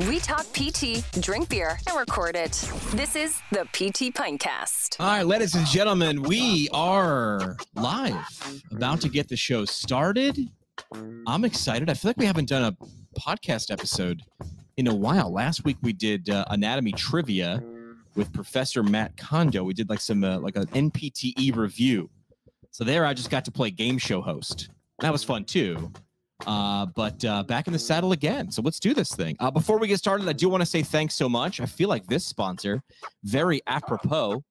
[0.00, 2.52] We talk PT, drink beer, and record it.
[2.92, 5.00] This is the PT Pintcast.
[5.00, 10.50] All right, ladies and gentlemen, we are live, about to get the show started.
[11.26, 11.88] I'm excited.
[11.88, 14.20] I feel like we haven't done a podcast episode
[14.76, 15.32] in a while.
[15.32, 17.62] Last week we did uh, anatomy trivia
[18.14, 19.64] with Professor Matt Kondo.
[19.64, 22.10] We did like some uh, like an NPTE review.
[22.70, 24.68] So there, I just got to play game show host.
[24.98, 25.90] That was fun too.
[26.44, 28.50] Uh, but uh, back in the saddle again.
[28.50, 29.36] So let's do this thing.
[29.40, 31.60] Uh, before we get started, I do want to say thanks so much.
[31.60, 32.82] I feel like this sponsor,
[33.24, 34.42] very apropos.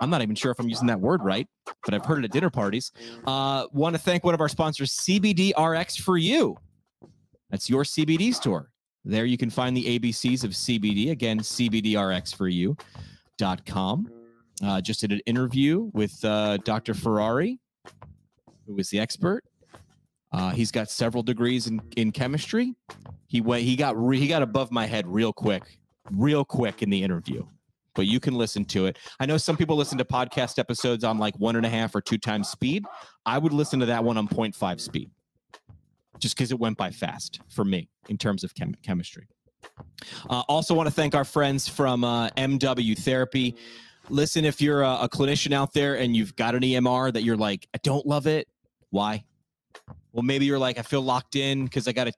[0.00, 1.46] I'm not even sure if I'm using that word right,
[1.84, 2.90] but I've heard it at dinner parties.
[3.26, 6.56] Uh, want to thank one of our sponsors, CBD RX for you.
[7.50, 8.70] That's your CBD store.
[9.04, 11.10] There you can find the ABCs of CBD.
[11.10, 14.10] Again, CBDRXforyou.com.
[14.62, 16.94] Uh, just did an interview with uh, Dr.
[16.94, 17.58] Ferrari,
[18.66, 19.42] who was the expert.
[20.32, 22.74] Uh, he's got several degrees in, in chemistry.
[23.26, 23.62] He went.
[23.62, 24.00] He got.
[24.02, 25.78] Re, he got above my head real quick,
[26.12, 27.44] real quick in the interview.
[27.94, 28.98] But you can listen to it.
[29.18, 32.00] I know some people listen to podcast episodes on like one and a half or
[32.00, 32.84] two times speed.
[33.26, 35.10] I would listen to that one on 0.5 speed,
[36.18, 39.26] just because it went by fast for me in terms of chem- chemistry.
[40.28, 43.56] Uh, also, want to thank our friends from uh, MW Therapy.
[44.08, 47.36] Listen, if you're a, a clinician out there and you've got an EMR that you're
[47.36, 48.48] like, I don't love it.
[48.90, 49.24] Why?
[50.12, 52.12] Well, maybe you're like, I feel locked in because I got to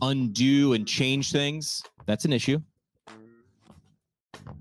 [0.00, 1.82] undo and change things.
[2.06, 2.60] That's an issue.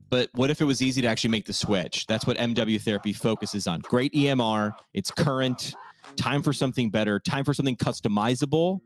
[0.09, 2.06] But what if it was easy to actually make the switch?
[2.06, 3.80] That's what MW Therapy focuses on.
[3.80, 5.73] Great EMR, it's current,
[6.18, 8.81] time for something better, time for something customizable.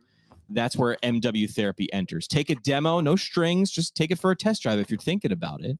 [0.49, 2.27] That's where MW Therapy enters.
[2.27, 5.31] Take a demo, no strings, just take it for a test drive if you're thinking
[5.31, 5.79] about it.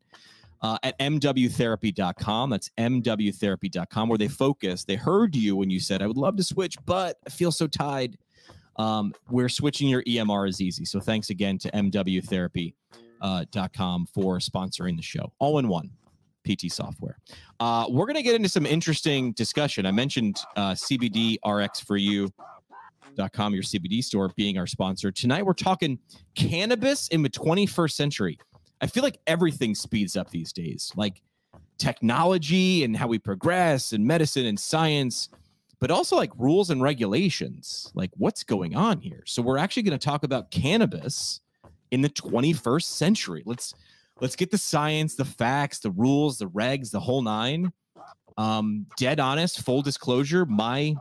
[0.65, 2.49] Uh, at mwtherapy.com.
[2.49, 4.83] That's mwtherapy.com, where they focus.
[4.83, 7.67] They heard you when you said, I would love to switch, but I feel so
[7.67, 8.17] tied.
[8.77, 10.83] Um, where switching your EMR is easy.
[10.83, 15.31] So thanks again to mwtherapy.com for sponsoring the show.
[15.37, 15.91] All in one.
[16.47, 17.19] PT software.
[17.59, 19.85] Uh, we're going to get into some interesting discussion.
[19.85, 22.31] I mentioned uh, CBD RX for you.
[23.15, 25.11] Dot com, your CBD store, being our sponsor.
[25.11, 25.99] Tonight, we're talking
[26.35, 28.39] cannabis in the 21st century.
[28.81, 31.21] I feel like everything speeds up these days, like
[31.77, 35.29] technology and how we progress and medicine and science,
[35.79, 37.91] but also like rules and regulations.
[37.95, 39.23] Like what's going on here?
[39.25, 41.41] So we're actually going to talk about cannabis
[41.91, 43.43] in the 21st century.
[43.45, 43.73] Let's
[44.21, 47.71] let's get the science, the facts, the rules, the regs, the whole nine.
[48.37, 50.95] Um, dead honest, full disclosure, my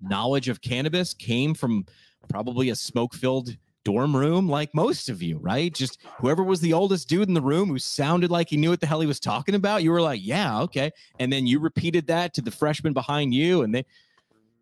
[0.00, 1.84] knowledge of cannabis came from
[2.28, 5.72] probably a smoke-filled dorm room like most of you, right?
[5.72, 8.80] Just whoever was the oldest dude in the room who sounded like he knew what
[8.80, 10.90] the hell he was talking about, you were like, yeah, okay.
[11.18, 13.84] And then you repeated that to the freshman behind you and they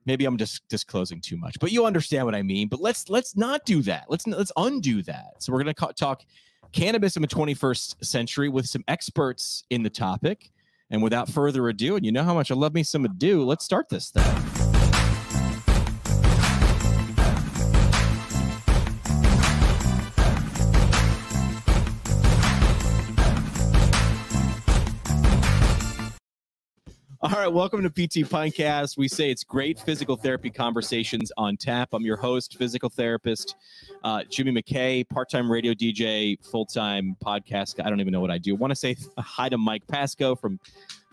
[0.07, 2.69] maybe I'm just disclosing too much, but you understand what I mean.
[2.69, 4.07] But let's let's not do that.
[4.09, 5.35] Let's let's undo that.
[5.39, 6.23] So we're going to talk
[6.73, 10.51] cannabis in the 21st century with some experts in the topic.
[10.93, 13.65] And without further ado, and you know how much I love me some ado, let's
[13.65, 14.80] start this thing.
[27.41, 28.99] Right, welcome to PT Pintcast.
[28.99, 31.89] We say it's great physical therapy conversations on tap.
[31.95, 33.55] I'm your host, physical therapist
[34.05, 37.83] uh, Jimmy McKay, part-time radio DJ, full-time podcast.
[37.83, 38.55] I don't even know what I do.
[38.55, 40.61] Want to say hi to Mike Pasco from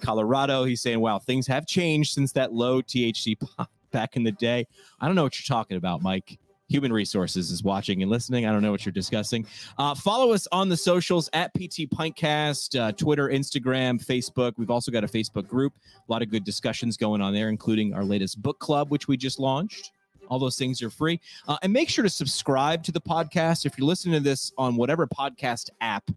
[0.01, 0.65] Colorado.
[0.65, 4.67] He's saying, "Wow, things have changed since that low THC pop back in the day."
[4.99, 8.45] I don't know what you're talking about, Mike human resources is watching and listening.
[8.45, 9.45] I don't know what you're discussing.
[9.77, 14.53] Uh, follow us on the socials at PT Pintcast, uh, Twitter, Instagram, Facebook.
[14.57, 15.73] We've also got a Facebook group.
[16.07, 19.17] A lot of good discussions going on there, including our latest book club, which we
[19.17, 19.91] just launched.
[20.29, 21.21] All those things are free.
[21.47, 23.65] Uh, and make sure to subscribe to the podcast.
[23.65, 26.09] If you're listening to this on whatever podcast app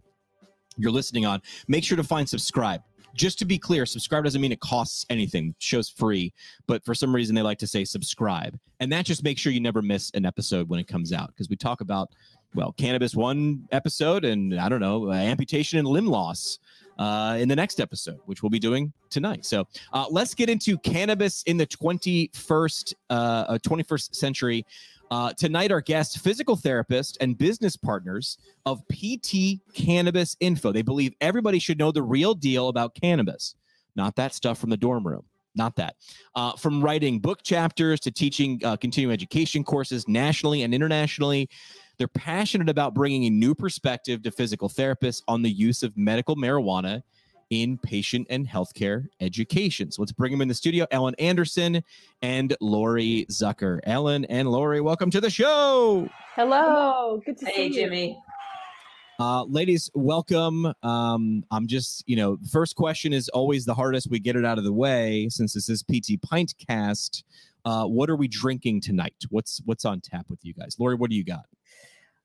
[0.77, 2.81] you're listening on, make sure to find subscribe
[3.15, 5.55] just to be clear, subscribe doesn't mean it costs anything.
[5.59, 6.33] show's free,
[6.67, 8.57] but for some reason they like to say subscribe.
[8.79, 11.49] And that just makes sure you never miss an episode when it comes out because
[11.49, 12.09] we talk about,
[12.55, 16.59] well, cannabis one episode and I don't know, uh, amputation and limb loss
[16.97, 19.45] uh, in the next episode, which we'll be doing tonight.
[19.45, 24.65] So uh, let's get into cannabis in the 21st, uh, 21st century.
[25.11, 30.71] Uh, tonight, our guest, physical therapist and business partners of PT Cannabis Info.
[30.71, 33.55] They believe everybody should know the real deal about cannabis,
[33.97, 35.25] not that stuff from the dorm room.
[35.53, 35.97] Not that.
[36.33, 41.49] Uh, from writing book chapters to teaching uh, continuing education courses nationally and internationally,
[41.97, 46.37] they're passionate about bringing a new perspective to physical therapists on the use of medical
[46.37, 47.03] marijuana
[47.51, 49.91] in patient and healthcare education.
[49.91, 50.87] So let's bring them in the studio.
[50.89, 51.83] Ellen Anderson
[52.21, 53.79] and Lori Zucker.
[53.83, 56.09] Ellen and Lori, welcome to the show.
[56.35, 57.21] Hello.
[57.25, 58.09] Good to hey, see Jimmy.
[58.11, 58.21] you.
[59.19, 60.73] Uh, ladies, welcome.
[60.81, 64.09] Um, I'm just, you know, first question is always the hardest.
[64.09, 67.23] We get it out of the way since this is PT Pint Cast.
[67.65, 69.13] Uh, what are we drinking tonight?
[69.29, 70.77] What's what's on tap with you guys?
[70.79, 71.45] Lori, what do you got?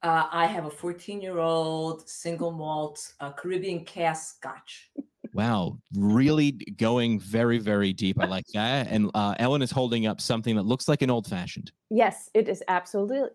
[0.03, 4.91] Uh, I have a 14 year old single malt uh, Caribbean cask scotch.
[5.37, 8.21] Wow, really going very, very deep.
[8.21, 8.89] I like that.
[8.89, 11.73] And uh, Ellen is holding up something that looks like an old fashioned.
[11.91, 13.29] Yes, it is absolutely,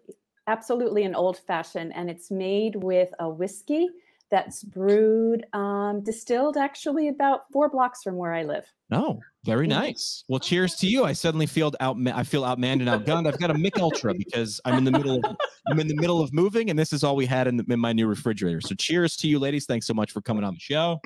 [0.47, 3.89] absolutely an old fashioned, and it's made with a whiskey
[4.31, 8.65] that's brewed, um, distilled actually about four blocks from where I live.
[8.91, 10.23] Oh, very nice.
[10.27, 11.03] Well, cheers to you.
[11.03, 11.97] I suddenly feel out.
[12.07, 13.27] I feel outmanned and outgunned.
[13.27, 15.19] I've got a Mich Ultra because I'm in the middle.
[15.23, 15.35] Of,
[15.67, 17.79] I'm in the middle of moving, and this is all we had in, the, in
[17.79, 18.61] my new refrigerator.
[18.61, 19.65] So, cheers to you, ladies.
[19.65, 20.99] Thanks so much for coming on the show.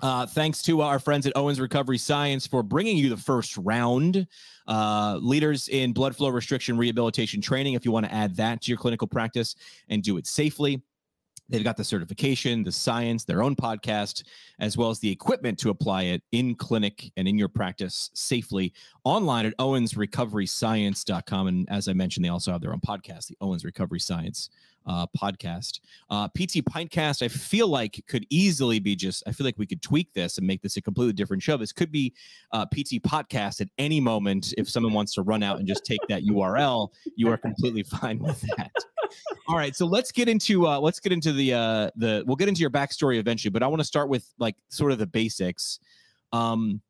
[0.00, 4.26] Uh, thanks to our friends at Owens Recovery Science for bringing you the first round.
[4.66, 7.74] Uh, leaders in blood flow restriction rehabilitation training.
[7.74, 9.54] If you want to add that to your clinical practice
[9.88, 10.82] and do it safely,
[11.48, 14.24] They've got the certification, the science, their own podcast,
[14.58, 18.74] as well as the equipment to apply it in clinic and in your practice safely
[19.04, 21.46] online at owensrecoveryscience.com.
[21.46, 24.50] And as I mentioned, they also have their own podcast, the Owens Recovery Science
[24.88, 25.80] uh, podcast.
[26.10, 29.82] Uh, PT Pintcast, I feel like could easily be just, I feel like we could
[29.82, 31.56] tweak this and make this a completely different show.
[31.56, 32.14] This could be
[32.52, 34.54] uh, PT Podcast at any moment.
[34.56, 38.18] If someone wants to run out and just take that URL, you are completely fine
[38.18, 38.72] with that.
[39.46, 42.48] All right, so let's get into uh, let's get into the uh, the we'll get
[42.48, 45.80] into your backstory eventually, but I want to start with like sort of the basics.
[46.32, 46.82] Um,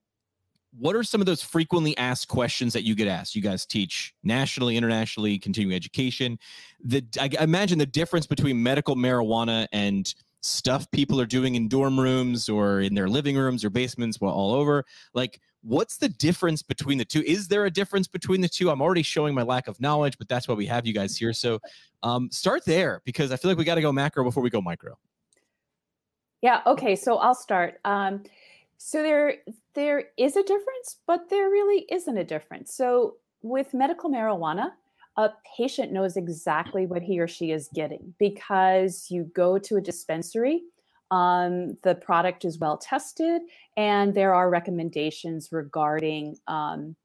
[0.76, 3.34] what are some of those frequently asked questions that you get asked?
[3.34, 6.38] You guys teach nationally, internationally, continuing education.
[6.84, 11.98] The I imagine the difference between medical marijuana and stuff people are doing in dorm
[11.98, 14.84] rooms or in their living rooms or basements, well, all over.
[15.14, 17.22] Like, what's the difference between the two?
[17.26, 18.70] Is there a difference between the two?
[18.70, 21.32] I'm already showing my lack of knowledge, but that's why we have you guys here.
[21.32, 21.58] So,
[22.02, 24.60] um, start there because I feel like we got to go macro before we go
[24.60, 24.96] micro.
[26.42, 26.62] Yeah.
[26.66, 26.94] Okay.
[26.94, 27.80] So I'll start.
[27.84, 28.22] Um,
[28.76, 29.38] so there
[29.78, 32.74] there is a difference, but there really isn't a difference.
[32.74, 34.72] So with medical marijuana,
[35.16, 39.80] a patient knows exactly what he or she is getting because you go to a
[39.80, 40.62] dispensary.
[41.12, 43.42] Um, the product is well tested,
[43.76, 46.96] and there are recommendations regarding um,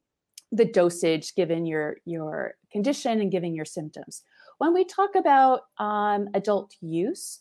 [0.50, 4.22] the dosage given your your condition and given your symptoms.
[4.58, 7.40] When we talk about um, adult use,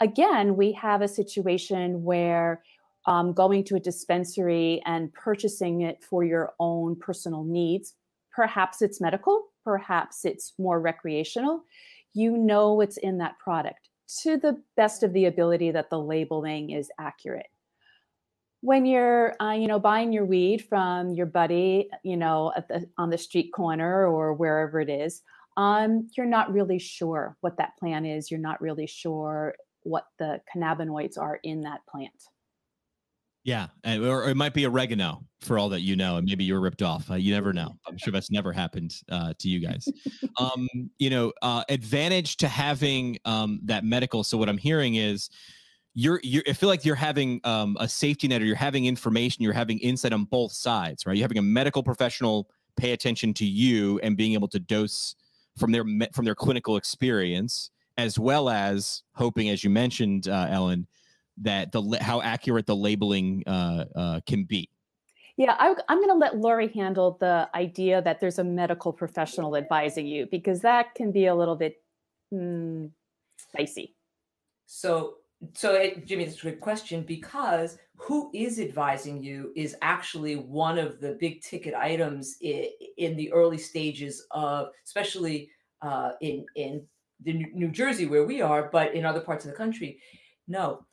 [0.00, 2.62] again, we have a situation where
[3.06, 7.94] um, going to a dispensary and purchasing it for your own personal needs.
[8.34, 11.62] Perhaps it's medical, perhaps it's more recreational.
[12.12, 13.88] You know what's in that product
[14.22, 17.46] to the best of the ability that the labeling is accurate.
[18.60, 23.10] When you're, uh, you know, buying your weed from your buddy, you know, the, on
[23.10, 25.22] the street corner or wherever it is,
[25.56, 28.30] um, you're not really sure what that plant is.
[28.30, 32.12] You're not really sure what the cannabinoids are in that plant.
[33.46, 36.82] Yeah, or, it might be oregano for all that you know, and maybe you're ripped
[36.82, 37.08] off.
[37.08, 37.76] Uh, you never know.
[37.86, 39.88] I'm sure that's never happened uh, to you guys.
[40.38, 44.22] Um, you know, uh, advantage to having um, that medical.
[44.22, 45.30] So what I'm hearing is,
[45.94, 49.42] you're, you're I feel like you're having um, a safety net, or you're having information,
[49.42, 51.16] you're having insight on both sides, right?
[51.16, 55.14] You're having a medical professional pay attention to you and being able to dose
[55.56, 60.86] from their from their clinical experience, as well as hoping, as you mentioned, uh, Ellen
[61.38, 64.70] that the how accurate the labeling uh, uh, can be.
[65.36, 69.54] Yeah, I, am going to let Lori handle the idea that there's a medical professional
[69.54, 71.82] advising you because that can be a little bit
[72.32, 72.90] mm,
[73.36, 73.94] spicy.
[74.64, 75.16] So,
[75.52, 80.78] so it, Jimmy, that's a good question because who is advising you is actually one
[80.78, 85.50] of the big ticket items in, in the early stages of, especially
[85.82, 86.86] uh, in in
[87.22, 90.00] the New Jersey where we are, but in other parts of the country.
[90.48, 90.85] No,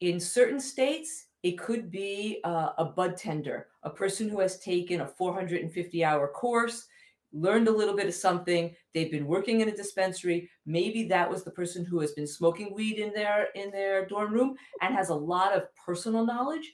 [0.00, 5.00] in certain states, it could be uh, a bud tender, a person who has taken
[5.00, 6.86] a 450 hour course,
[7.32, 8.74] learned a little bit of something.
[8.92, 10.50] They've been working in a dispensary.
[10.66, 14.32] Maybe that was the person who has been smoking weed in their in their dorm
[14.32, 16.72] room and has a lot of personal knowledge.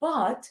[0.00, 0.48] But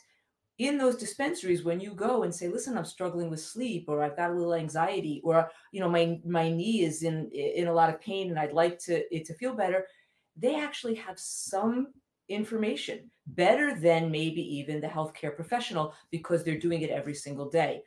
[0.59, 4.17] in those dispensaries, when you go and say, "Listen, I'm struggling with sleep, or I've
[4.17, 7.89] got a little anxiety, or you know, my my knee is in in a lot
[7.93, 9.87] of pain, and I'd like to it to feel better,"
[10.35, 11.93] they actually have some
[12.29, 17.83] information better than maybe even the healthcare professional because they're doing it every single day.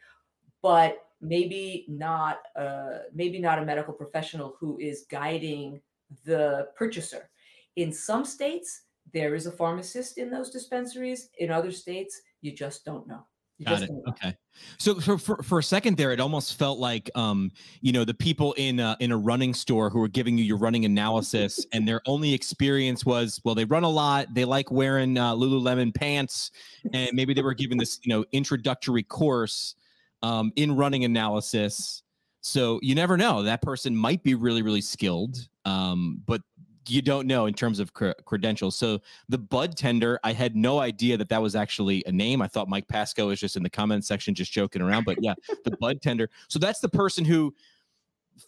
[0.62, 5.80] But maybe not uh, maybe not a medical professional who is guiding
[6.24, 7.30] the purchaser.
[7.76, 11.28] In some states there is a pharmacist in those dispensaries.
[11.38, 13.26] In other states you just don't know
[13.58, 13.90] You Got it.
[13.90, 14.02] know.
[14.08, 14.36] Okay.
[14.78, 18.14] So for, for for a second there, it almost felt like um, you know, the
[18.14, 21.86] people in a, in a running store who are giving you your running analysis, and
[21.86, 26.50] their only experience was, well, they run a lot, they like wearing uh, Lululemon pants,
[26.92, 29.76] and maybe they were given this, you know, introductory course
[30.22, 32.02] um, in running analysis.
[32.40, 33.42] So you never know.
[33.42, 36.42] That person might be really, really skilled, um, but
[36.88, 38.76] you don't know in terms of cre- credentials.
[38.76, 42.42] So the bud tender, I had no idea that that was actually a name.
[42.42, 45.04] I thought Mike Pasco was just in the comment section, just joking around.
[45.04, 46.30] But yeah, the bud tender.
[46.48, 47.54] So that's the person who,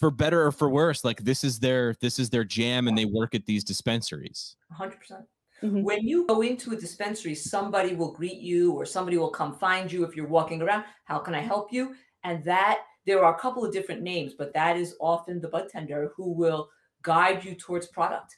[0.00, 3.04] for better or for worse, like this is their this is their jam, and they
[3.04, 4.56] work at these dispensaries.
[4.78, 4.98] 100%.
[4.98, 5.24] percent
[5.62, 5.82] Mhm.
[5.82, 9.90] When you go into a dispensary, somebody will greet you or somebody will come find
[9.90, 10.84] you if you're walking around.
[11.04, 11.94] How can I help you?
[12.24, 15.68] And that there are a couple of different names, but that is often the bud
[15.70, 16.68] tender who will
[17.02, 18.36] guide you towards product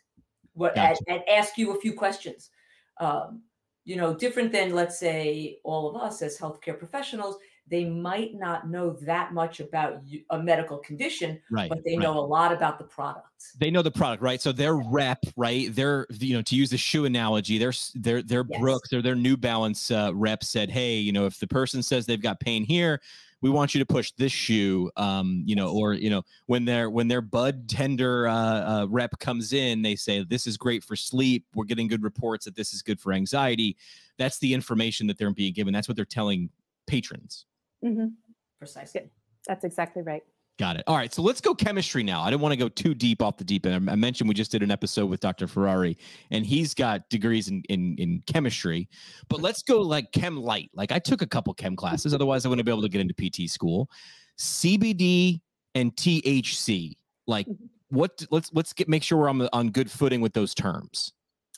[0.58, 1.10] what, and, Gotcha.
[1.10, 2.50] and ask you a few questions.
[2.98, 3.42] Um,
[3.84, 7.36] you know, different than, let's say, all of us as healthcare professionals,
[7.68, 11.68] they might not know that much about a medical condition, Right.
[11.68, 12.02] but they right.
[12.02, 13.26] know a lot about the product.
[13.58, 14.40] they know the product, right?
[14.40, 15.72] So their rep, right?
[15.74, 18.60] Their, you know, to use the shoe analogy, their their their Yes.
[18.60, 22.04] Brooks or their New Balance uh, rep said, "Hey, you know, if the person says
[22.04, 23.00] they've got pain here,
[23.40, 26.90] we want you to push this shoe." Um, you know, or you know, when their
[26.90, 30.96] when their Bud Tender uh, uh, rep comes in, they say, "This is great for
[30.96, 31.44] sleep.
[31.54, 33.76] We're getting good reports that this is good for anxiety."
[34.18, 35.72] That's the information that they're being given.
[35.72, 36.50] That's what they're telling
[36.86, 37.46] patrons.
[37.84, 38.14] Mhm.
[38.58, 39.10] Precisely.
[39.46, 40.24] That's exactly right.
[40.58, 40.82] Got it.
[40.88, 41.14] All right.
[41.14, 42.20] So let's go chemistry now.
[42.20, 43.88] I don't want to go too deep off the deep end.
[43.88, 45.46] I I mentioned we just did an episode with Dr.
[45.46, 45.96] Ferrari,
[46.32, 48.88] and he's got degrees in, in, in chemistry.
[49.28, 50.70] But let's go like chem light.
[50.74, 52.12] Like I took a couple chem classes.
[52.12, 53.88] Otherwise, I wouldn't be able to get into PT school.
[54.36, 55.40] CBD
[55.76, 56.96] and THC.
[57.28, 57.96] Like mm-hmm.
[57.96, 58.26] what?
[58.32, 61.12] Let's let's get make sure we're on on good footing with those terms.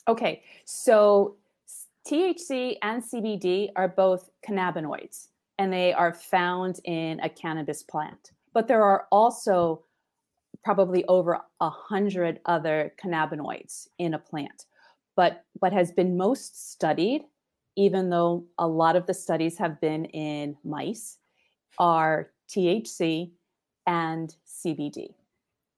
[0.07, 1.37] Okay, so
[2.07, 8.31] THC and CBD are both cannabinoids and they are found in a cannabis plant.
[8.53, 9.83] But there are also
[10.63, 14.65] probably over a hundred other cannabinoids in a plant.
[15.15, 17.23] But what has been most studied,
[17.75, 21.17] even though a lot of the studies have been in mice,
[21.79, 23.31] are THC
[23.87, 25.13] and CBD.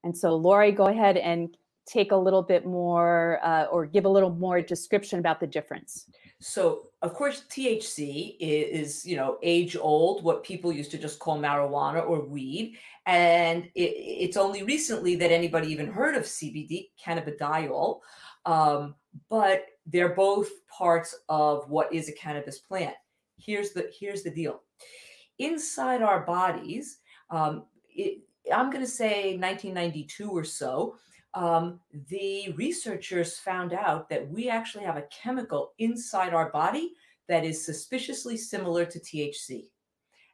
[0.03, 4.09] And so, Lori, go ahead and take a little bit more uh, or give a
[4.09, 6.07] little more description about the difference.
[6.39, 11.39] So, of course, THC is, you know, age old, what people used to just call
[11.39, 12.77] marijuana or weed.
[13.05, 17.99] And it, it's only recently that anybody even heard of CBD, cannabidiol.
[18.45, 18.95] Um,
[19.29, 22.95] but they're both parts of what is a cannabis plant.
[23.37, 24.61] Here's the here's the deal.
[25.39, 26.99] Inside our bodies,
[27.29, 28.19] um, it,
[28.53, 30.95] I'm going to say 1992 or so,
[31.33, 36.93] um, the researchers found out that we actually have a chemical inside our body
[37.27, 39.65] that is suspiciously similar to THC.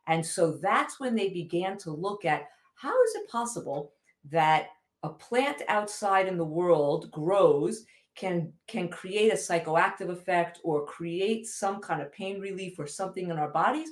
[0.08, 3.94] And so that's when they began to look at how is it possible
[4.32, 4.68] that
[5.04, 11.48] a plant outside in the world grows can can create a psychoactive effect or create
[11.48, 13.90] some kind of pain relief or something in our bodies?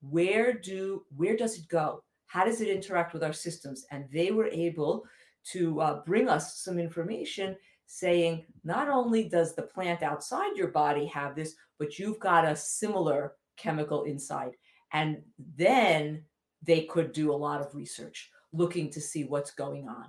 [0.00, 2.02] Where do where does it go?
[2.26, 3.86] How does it interact with our systems?
[3.90, 5.04] And they were able
[5.52, 11.06] to uh, bring us some information saying not only does the plant outside your body
[11.06, 14.52] have this, but you've got a similar chemical inside.
[14.92, 15.22] And
[15.56, 16.24] then
[16.62, 20.06] they could do a lot of research looking to see what's going on.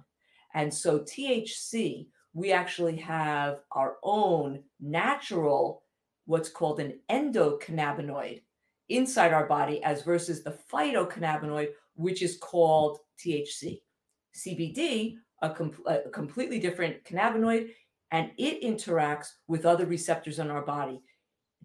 [0.54, 5.84] And so, THC, we actually have our own natural,
[6.26, 8.42] what's called an endocannabinoid
[8.90, 13.82] inside our body, as versus the phytocannabinoid, which is called THC.
[14.36, 17.70] CBD, a, com- a completely different cannabinoid,
[18.12, 21.02] and it interacts with other receptors in our body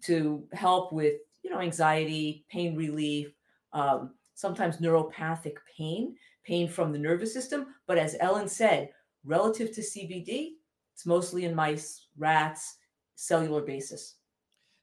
[0.04, 3.28] to help with, you know, anxiety, pain relief,
[3.72, 7.66] um, sometimes neuropathic pain, pain from the nervous system.
[7.86, 8.90] But as Ellen said,
[9.24, 10.50] relative to CBD,
[10.94, 12.76] it's mostly in mice, rats,
[13.16, 14.16] cellular basis.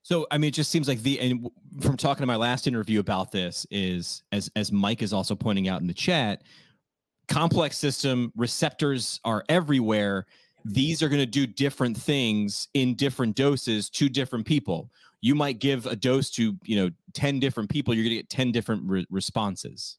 [0.03, 2.99] So I mean, it just seems like the and from talking to my last interview
[2.99, 6.41] about this is as as Mike is also pointing out in the chat,
[7.31, 10.25] complex system receptors are everywhere.
[10.65, 14.91] These are going to do different things in different doses to different people.
[15.21, 17.93] You might give a dose to you know ten different people.
[17.93, 19.97] You're going to get ten different re- responses.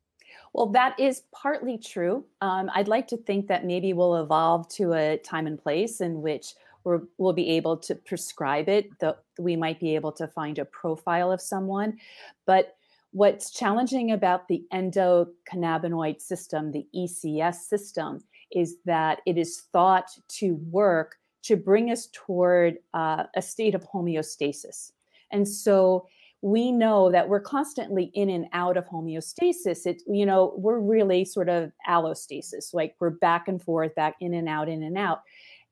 [0.52, 2.24] Well, that is partly true.
[2.42, 6.20] Um, I'd like to think that maybe we'll evolve to a time and place in
[6.20, 8.98] which we're, we'll be able to prescribe it.
[8.98, 11.98] The, we might be able to find a profile of someone.
[12.44, 12.76] But
[13.12, 20.54] what's challenging about the endocannabinoid system, the ECS system, is that it is thought to
[20.70, 24.92] work to bring us toward uh, a state of homeostasis.
[25.30, 26.06] And so
[26.40, 29.86] we know that we're constantly in and out of homeostasis.
[29.86, 34.34] It, you know, we're really sort of allostasis, like we're back and forth, back in
[34.34, 35.22] and out, in and out.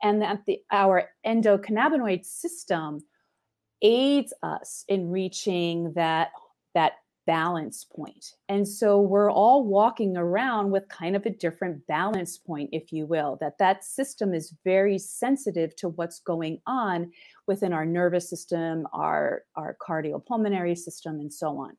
[0.02, 3.00] And that the, our endocannabinoid system
[3.82, 6.30] aids us in reaching that,
[6.74, 6.94] that
[7.30, 8.34] balance point.
[8.48, 13.06] And so we're all walking around with kind of a different balance point, if you
[13.06, 17.12] will, that that system is very sensitive to what's going on
[17.46, 21.76] within our nervous system, our, our cardiopulmonary system, and so on.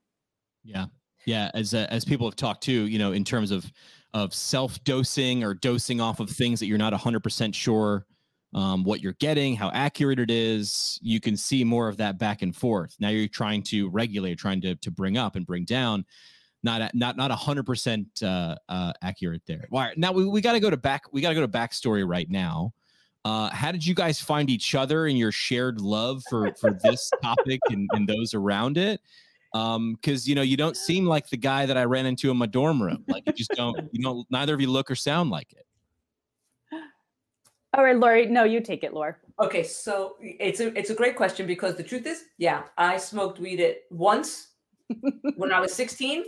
[0.64, 0.86] Yeah.
[1.26, 1.52] Yeah.
[1.54, 3.70] As, uh, as people have talked to, you know, in terms of,
[4.14, 8.06] of self dosing or dosing off of things that you're not 100% sure
[8.54, 11.00] um, what you're getting, how accurate it is.
[11.02, 12.96] You can see more of that back and forth.
[13.00, 16.06] Now you're trying to regulate, trying to to bring up and bring down.
[16.64, 19.68] Not not not a hundred percent uh, uh, accurate there.
[19.72, 21.04] All right, now we, we got to go to back.
[21.12, 22.74] We got to go to backstory right now.
[23.24, 27.10] Uh, how did you guys find each other and your shared love for for this
[27.24, 29.02] topic and, and those around it?
[29.54, 32.38] Um, because you know you don't seem like the guy that I ran into in
[32.38, 33.06] my dorm room.
[33.08, 33.90] Like you just don't.
[33.92, 35.66] You know, neither of you look or sound like it.
[37.74, 38.26] All right, Lori.
[38.26, 39.16] No, you take it, Laura.
[39.40, 43.40] Okay, so it's a it's a great question because the truth is, yeah, I smoked
[43.40, 44.50] weed at once
[45.36, 46.24] when I was 16.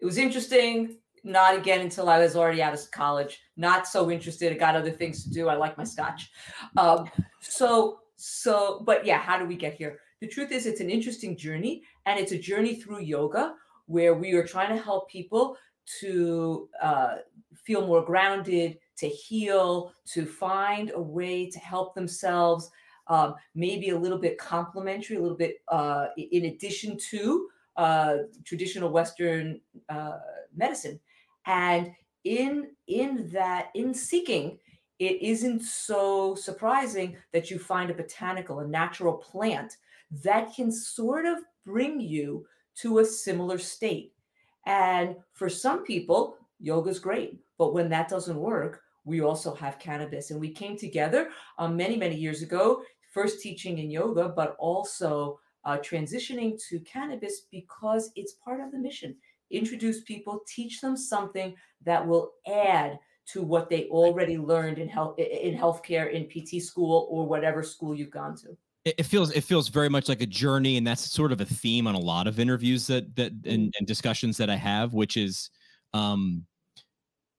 [0.00, 0.96] It was interesting.
[1.24, 3.40] Not again until I was already out of college.
[3.56, 4.52] Not so interested.
[4.52, 5.48] I got other things to do.
[5.48, 6.30] I like my scotch.
[6.76, 10.00] Um, so so, but yeah, how do we get here?
[10.20, 13.54] The truth is, it's an interesting journey, and it's a journey through yoga
[13.86, 15.56] where we are trying to help people
[16.00, 17.16] to uh,
[17.54, 22.70] feel more grounded, to heal, to find a way to help themselves,
[23.08, 28.90] um, maybe a little bit complementary, a little bit uh, in addition to uh, traditional
[28.90, 30.18] Western uh,
[30.56, 30.98] medicine.
[31.46, 31.92] And
[32.24, 34.58] in in that, in seeking,
[34.98, 39.76] it isn't so surprising that you find a botanical, a natural plant
[40.24, 44.12] that can sort of bring you to a similar state.
[44.66, 47.38] And for some people, yoga is great.
[47.58, 50.30] But when that doesn't work, we also have cannabis.
[50.30, 55.40] And we came together um, many, many years ago, first teaching in yoga, but also
[55.64, 59.16] uh, transitioning to cannabis because it's part of the mission.
[59.50, 62.98] Introduce people, teach them something that will add
[63.32, 67.94] to what they already learned in health in healthcare, in PT school, or whatever school
[67.94, 68.56] you've gone to.
[68.84, 71.86] It feels it feels very much like a journey, and that's sort of a theme
[71.86, 73.68] on a lot of interviews that that and, mm-hmm.
[73.78, 75.50] and discussions that I have, which is
[75.92, 76.44] um,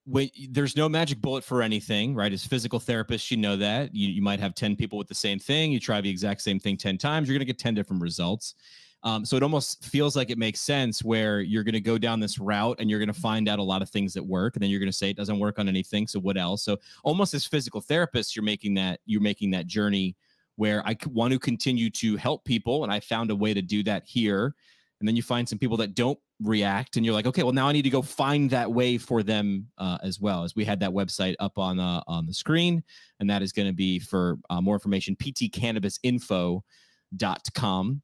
[0.09, 2.33] when there's no magic bullet for anything, right?
[2.33, 5.37] As physical therapists, you know that you, you might have 10 people with the same
[5.37, 5.71] thing.
[5.71, 8.55] You try the exact same thing 10 times, you're going to get 10 different results.
[9.03, 12.19] Um, so it almost feels like it makes sense where you're going to go down
[12.19, 14.63] this route and you're going to find out a lot of things that work, and
[14.63, 16.07] then you're going to say it doesn't work on anything.
[16.07, 16.63] So what else?
[16.63, 20.17] So almost as physical therapists, you're making that you're making that journey
[20.57, 23.83] where I want to continue to help people, and I found a way to do
[23.83, 24.55] that here.
[24.99, 27.67] And then you find some people that don't react and you're like okay well now
[27.67, 30.79] i need to go find that way for them uh, as well as we had
[30.79, 32.81] that website up on uh, on the screen
[33.19, 38.01] and that is going to be for uh, more information ptcannabisinfo.com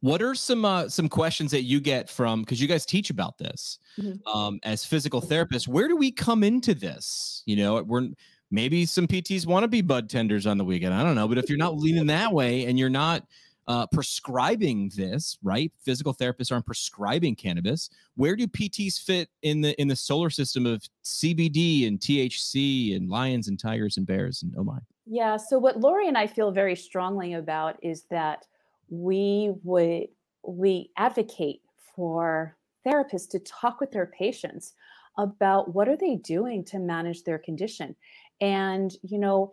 [0.00, 3.36] what are some uh, some questions that you get from because you guys teach about
[3.38, 4.24] this mm-hmm.
[4.28, 8.06] um, as physical therapists where do we come into this you know we're
[8.52, 11.38] maybe some pts want to be bud tenders on the weekend i don't know but
[11.38, 13.26] if you're not leaning that way and you're not
[13.68, 15.70] uh, prescribing this, right?
[15.84, 17.90] Physical therapists aren't prescribing cannabis.
[18.16, 23.10] Where do PTs fit in the in the solar system of CBD and THC and
[23.10, 24.78] lions and tigers and bears and oh my?
[25.06, 25.36] Yeah.
[25.36, 28.46] So what Lori and I feel very strongly about is that
[28.88, 30.08] we would
[30.46, 31.60] we advocate
[31.94, 34.72] for therapists to talk with their patients
[35.18, 37.94] about what are they doing to manage their condition
[38.40, 39.52] and you know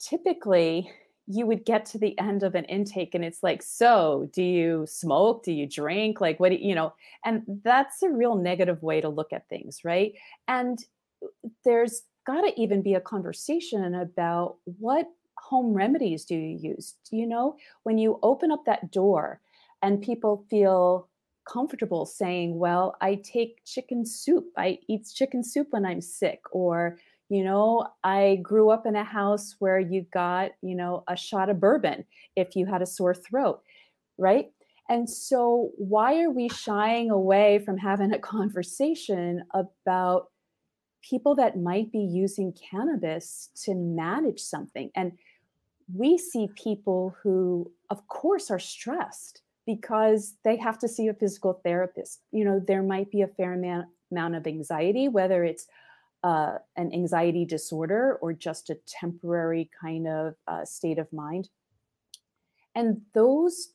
[0.00, 0.90] typically
[1.26, 4.84] you would get to the end of an intake and it's like so do you
[4.86, 5.44] smoke?
[5.44, 6.20] Do you drink?
[6.20, 6.92] Like what do you, you know?
[7.24, 10.12] And that's a real negative way to look at things right?
[10.48, 10.78] And
[11.22, 11.28] uh,
[11.64, 15.06] there's got to even be a conversation about what
[15.38, 16.94] home remedies do you use?
[17.10, 19.40] Do you know when you open up that door
[19.82, 21.08] and people feel
[21.46, 24.46] comfortable saying well i take chicken soup.
[24.56, 29.04] I eat chicken soup when i'm sick or you know i grew up in a
[29.04, 32.04] house where you got you know a shot of bourbon
[32.36, 33.62] if you had a sore throat
[34.18, 34.50] right?
[34.88, 40.28] And so why are we shying away from having a conversation about
[41.02, 44.90] people that might be using cannabis to manage something?
[44.94, 45.12] And
[45.94, 51.60] we see people who of course are stressed because they have to see a physical
[51.64, 52.20] therapist.
[52.32, 53.86] You know there might be a fair amount,
[54.36, 55.66] of anxiety whether it's
[56.24, 61.50] uh, an anxiety disorder or just a temporary kind of uh, state of mind.
[62.74, 63.68] And those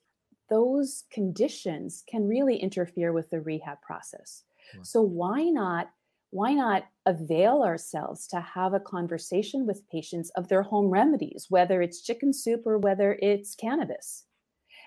[0.50, 4.44] those conditions can really interfere with the rehab process.
[4.82, 5.92] So why not
[6.32, 11.82] why not avail ourselves to have a conversation with patients of their home remedies, whether
[11.82, 14.26] it's chicken soup or whether it's cannabis?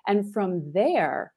[0.06, 1.32] And from there,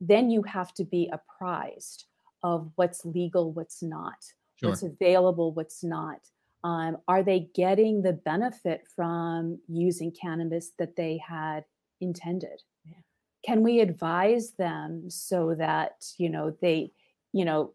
[0.00, 2.04] then you have to be apprised
[2.42, 4.16] of what's legal, what's not,
[4.62, 4.70] sure.
[4.70, 6.20] what's available, what's not.
[6.64, 11.64] Um, are they getting the benefit from using cannabis that they had
[12.00, 12.62] intended?
[12.84, 12.98] Yeah.
[13.44, 16.92] Can we advise them so that you know they,
[17.32, 17.74] you know,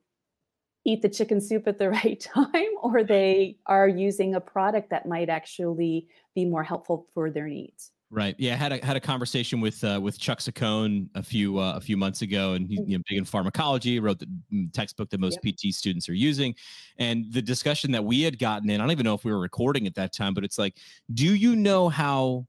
[0.86, 5.08] eat the chicken soup at the right time, or they are using a product that
[5.08, 7.92] might actually be more helpful for their needs?
[8.10, 8.36] Right.
[8.38, 11.74] Yeah, I had a had a conversation with uh, with Chuck Ciccone a few uh,
[11.76, 12.90] a few months ago, and he's mm.
[12.90, 14.00] you know, big in pharmacology.
[14.00, 15.56] Wrote the mm, textbook that most yep.
[15.56, 16.56] PT students are using,
[17.00, 18.80] and the discussion that we had gotten in.
[18.80, 20.78] I don't even know if we were recording at that time, but it's like,
[21.14, 22.48] do you know how?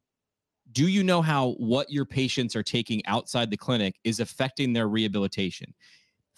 [0.70, 4.86] Do you know how what your patients are taking outside the clinic is affecting their
[4.86, 5.74] rehabilitation?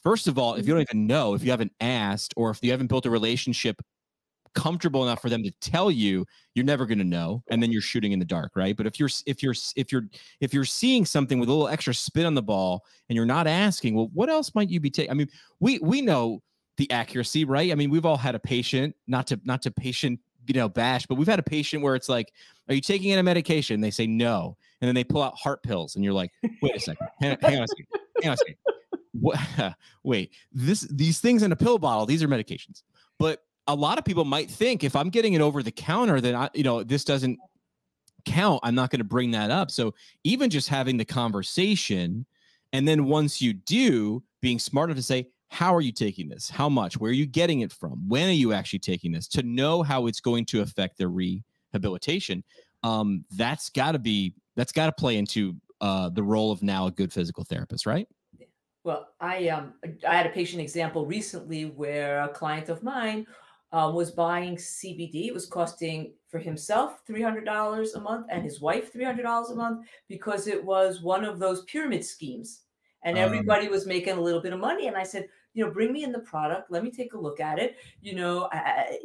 [0.03, 0.97] First of all, if you don't mm-hmm.
[0.97, 3.83] even know, if you haven't asked, or if you haven't built a relationship
[4.55, 7.81] comfortable enough for them to tell you you're never going to know and then you're
[7.81, 8.77] shooting in the dark right?
[8.77, 10.05] But if you're if you're if you're
[10.41, 13.47] if you're seeing something with a little extra spin on the ball and you're not
[13.47, 15.29] asking well what else might you be taking i mean
[15.61, 16.43] we we know
[16.81, 17.71] the accuracy right?
[17.71, 21.07] I mean we've all had a patient not to not to patient you know bash
[21.07, 22.33] but we've had a patient where it's like
[22.69, 23.75] are you taking any medication?
[23.75, 26.33] And they say no and then they pull out heart pills and you're like
[26.63, 27.87] wait a second hang, hang on a second
[28.23, 28.57] hang on a second.
[29.13, 29.39] What,
[30.05, 32.83] wait this these things in a pill bottle these are medications.
[33.19, 36.35] But a lot of people might think if I'm getting it over the counter, then
[36.35, 37.39] I, you know, this doesn't
[38.25, 38.61] count.
[38.65, 39.71] I'm not going to bring that up.
[39.71, 42.27] So even just having the conversation,
[42.73, 46.51] and then once you do, being smart enough to say, how are you taking this?
[46.51, 46.99] How much?
[46.99, 48.09] Where are you getting it from?
[48.09, 49.29] When are you actually taking this?
[49.29, 52.43] To know how it's going to affect their rehabilitation,
[52.83, 56.87] um, that's got to be that's got to play into uh, the role of now
[56.87, 58.07] a good physical therapist, right?
[58.85, 59.75] Well, I um
[60.09, 63.27] I had a patient example recently where a client of mine
[63.73, 65.27] uh, was buying CBD.
[65.27, 70.47] It was costing for himself $300 a month and his wife $300 a month because
[70.47, 72.63] it was one of those pyramid schemes.
[73.05, 74.89] And um, everybody um, was making a little bit of money.
[74.89, 76.71] And I said, you know, bring me in the product.
[76.71, 77.77] Let me take a look at it.
[78.03, 78.99] You know, I,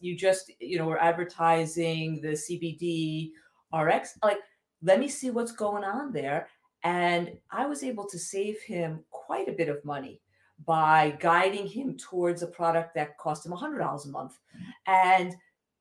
[0.00, 3.30] you just, you know, we're advertising the CBD
[3.74, 4.18] RX.
[4.22, 4.38] Like,
[4.82, 6.48] let me see what's going on there.
[6.84, 10.20] And I was able to save him quite a bit of money
[10.64, 14.38] by guiding him towards a product that cost him $100 a month.
[14.86, 15.34] And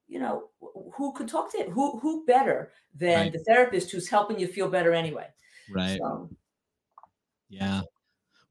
[0.07, 0.49] you know,
[0.93, 1.71] who could talk to him?
[1.71, 3.31] Who who better than right.
[3.31, 5.27] the therapist who's helping you feel better anyway?
[5.73, 5.97] Right.
[5.97, 6.29] So,
[7.49, 7.81] yeah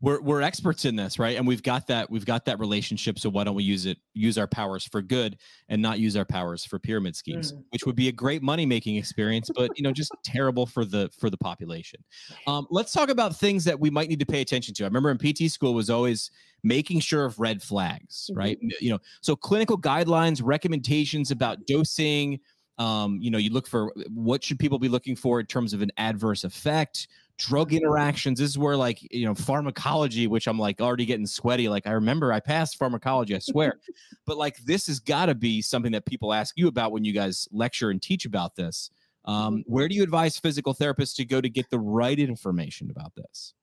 [0.02, 1.36] we're we're experts in this, right?
[1.36, 3.18] And we've got that we've got that relationship.
[3.18, 5.36] So why don't we use it, use our powers for good
[5.68, 7.62] and not use our powers for pyramid schemes, mm.
[7.70, 11.10] which would be a great money making experience, but you know, just terrible for the
[11.18, 12.02] for the population.
[12.46, 14.84] Um, let's talk about things that we might need to pay attention to.
[14.84, 16.30] I remember in PT school was always
[16.62, 18.58] making sure of red flags, right?
[18.58, 18.68] Mm-hmm.
[18.80, 22.40] You know, so clinical guidelines, recommendations about dosing.
[22.78, 25.82] Um, you know, you look for what should people be looking for in terms of
[25.82, 27.08] an adverse effect
[27.40, 28.38] drug interactions.
[28.38, 31.68] This is where like you know pharmacology, which I'm like already getting sweaty.
[31.68, 33.80] Like I remember I passed pharmacology, I swear.
[34.26, 37.12] but like this has got to be something that people ask you about when you
[37.12, 38.90] guys lecture and teach about this.
[39.24, 39.72] Um, mm-hmm.
[39.72, 43.54] where do you advise physical therapists to go to get the right information about this?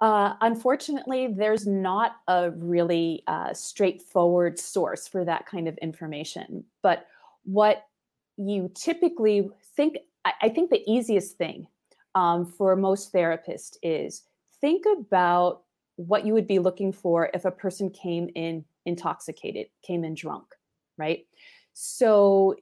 [0.00, 6.64] Uh, unfortunately, there's not a really uh, straightforward source for that kind of information.
[6.82, 7.06] But
[7.44, 7.86] what
[8.36, 11.68] you typically think, I, I think the easiest thing
[12.14, 14.22] um, for most therapists is
[14.60, 15.62] think about
[15.96, 20.44] what you would be looking for if a person came in intoxicated, came in drunk,
[20.98, 21.26] right?
[21.72, 22.56] So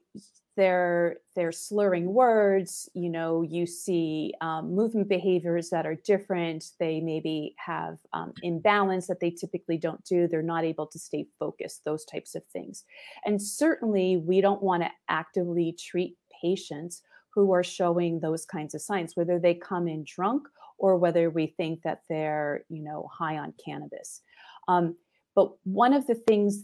[0.55, 6.65] they're they're slurring words you know you see um, movement behaviors that are different.
[6.79, 10.27] They maybe have um, imbalance that they typically don't do.
[10.27, 12.83] They're not able to stay focused those types of things.
[13.25, 17.01] And certainly we don't want to actively treat patients
[17.33, 21.47] who are showing those kinds of signs, whether they come in drunk or whether we
[21.47, 24.21] think that they're, you know, high on cannabis.
[24.67, 24.95] Um,
[25.35, 26.63] but one of the things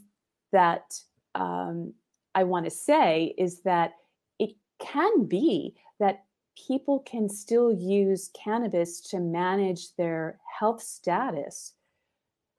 [0.51, 0.99] that
[1.35, 1.93] um,
[2.35, 3.93] I want to say is that
[4.39, 6.23] it can be that
[6.67, 11.73] people can still use cannabis to manage their health status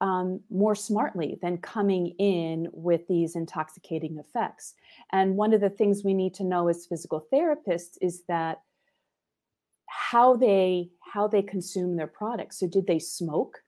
[0.00, 4.74] um, more smartly than coming in with these intoxicating effects.
[5.12, 8.62] And one of the things we need to know as physical therapists is that
[9.86, 12.58] how they how they consume their products.
[12.60, 13.58] So did they smoke?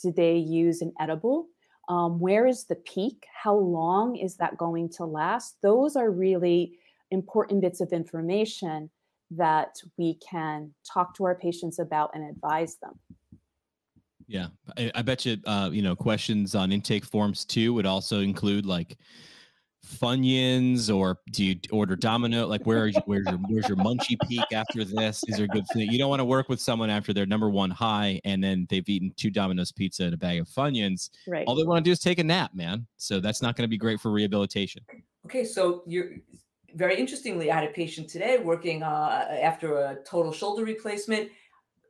[0.00, 1.48] Did they use an edible?
[1.88, 3.26] Um, where is the peak?
[3.42, 5.56] How long is that going to last?
[5.62, 6.78] Those are really
[7.10, 8.88] important bits of information
[9.32, 12.98] that we can talk to our patients about and advise them.
[14.32, 14.46] Yeah,
[14.78, 18.64] I, I bet you, uh, you know, questions on intake forms too would also include
[18.64, 18.96] like
[19.86, 22.46] Funyuns or do you order Domino?
[22.46, 25.22] Like, where is, where's your where's your munchie peak after this?
[25.28, 25.92] Is there good thing?
[25.92, 28.88] You don't want to work with someone after their number one high and then they've
[28.88, 31.10] eaten two Domino's pizza and a bag of Funyuns.
[31.28, 31.44] Right.
[31.46, 32.86] All they want to do is take a nap, man.
[32.96, 34.82] So that's not going to be great for rehabilitation.
[35.26, 36.12] Okay, so you're
[36.74, 41.28] very interestingly, I had a patient today working uh, after a total shoulder replacement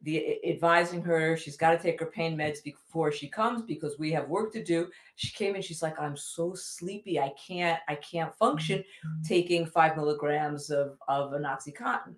[0.02, 4.10] the advising her she's got to take her pain meds before she comes because we
[4.12, 4.88] have work to do.
[5.16, 9.22] She came in she's like i'm so sleepy i can't i can't function mm-hmm.
[9.22, 12.14] taking five milligrams of of an oxycontin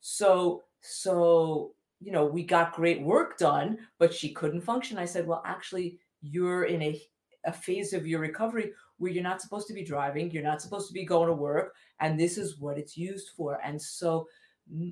[0.00, 4.98] so so you know we got great work done but she couldn't function.
[4.98, 7.00] I said well actually you're in a,
[7.44, 10.88] a phase of your recovery where you're not supposed to be driving you're not supposed
[10.88, 13.60] to be going to work and this is what it's used for.
[13.64, 14.28] And so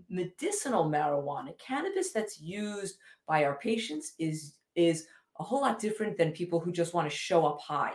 [0.08, 5.06] medicinal marijuana, cannabis that's used by our patients is is
[5.38, 7.92] a whole lot different than people who just want to show up high.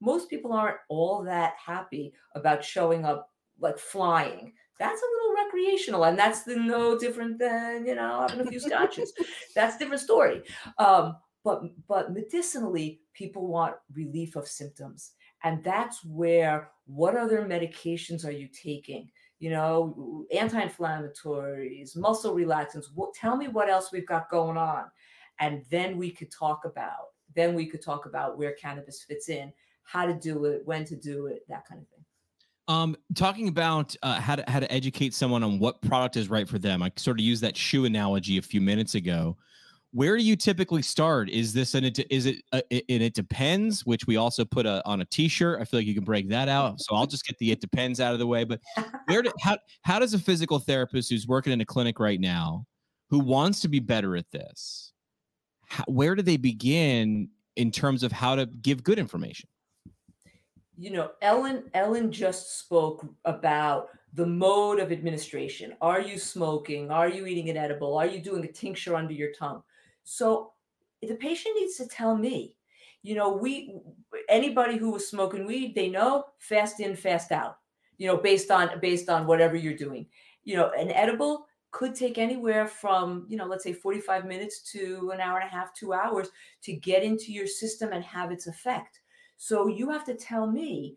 [0.00, 4.52] Most people aren't all that happy about showing up like flying.
[4.78, 8.60] That's a little recreational, and that's the no different than you know having a few
[8.60, 9.12] scotches.
[9.54, 10.42] that's a different story.
[10.78, 15.12] Um, but but medicinally, people want relief of symptoms,
[15.42, 19.10] and that's where what other medications are you taking?
[19.38, 22.86] You know, anti-inflammatories, muscle relaxants.
[22.94, 24.84] Well, tell me what else we've got going on,
[25.40, 27.12] and then we could talk about.
[27.34, 29.52] Then we could talk about where cannabis fits in,
[29.84, 32.04] how to do it, when to do it, that kind of thing.
[32.68, 36.46] Um, talking about uh, how to how to educate someone on what product is right
[36.46, 36.82] for them.
[36.82, 39.36] I sort of used that shoe analogy a few minutes ago
[39.92, 41.30] where do you typically start?
[41.30, 45.00] Is this an is it uh, and it depends which we also put a, on
[45.00, 45.60] a t-shirt.
[45.60, 46.80] I feel like you can break that out.
[46.80, 48.60] So i'll just get the it depends out of the way but
[49.06, 52.66] where do, how, how does a physical therapist who's working in a clinic right now
[53.10, 54.92] who wants to be better at this
[55.66, 59.48] how, where do they begin in terms of how to give good information?
[60.76, 65.74] You know ellen ellen just spoke about the mode of administration.
[65.80, 66.90] Are you smoking?
[66.90, 67.96] Are you eating an edible?
[67.98, 69.62] Are you doing a tincture under your tongue
[70.10, 70.52] so
[71.02, 72.54] the patient needs to tell me,
[73.02, 73.74] you know, we
[74.30, 77.58] anybody who was smoking weed, they know fast in, fast out,
[77.98, 80.06] you know, based on based on whatever you're doing.
[80.44, 85.10] You know, an edible could take anywhere from, you know, let's say 45 minutes to
[85.12, 86.28] an hour and a half, two hours
[86.62, 89.00] to get into your system and have its effect.
[89.36, 90.96] So you have to tell me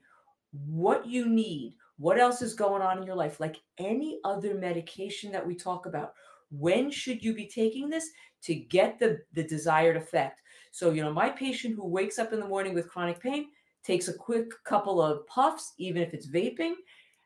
[0.52, 5.34] what you need, what else is going on in your life, like any other medication
[5.34, 6.14] that we talk about.
[6.52, 8.12] When should you be taking this?
[8.44, 10.42] to get the, the desired effect.
[10.72, 13.48] So, you know, my patient who wakes up in the morning with chronic pain
[13.84, 16.74] takes a quick couple of puffs, even if it's vaping,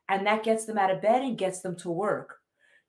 [0.09, 2.38] and that gets them out of bed and gets them to work.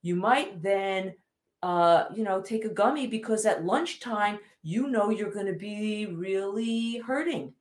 [0.02, 1.14] You might then,
[1.62, 6.06] uh, you know, take a gummy because at lunchtime, you know you're going to be
[6.06, 7.52] really hurting.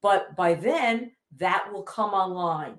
[0.00, 2.76] But by then, that will come online.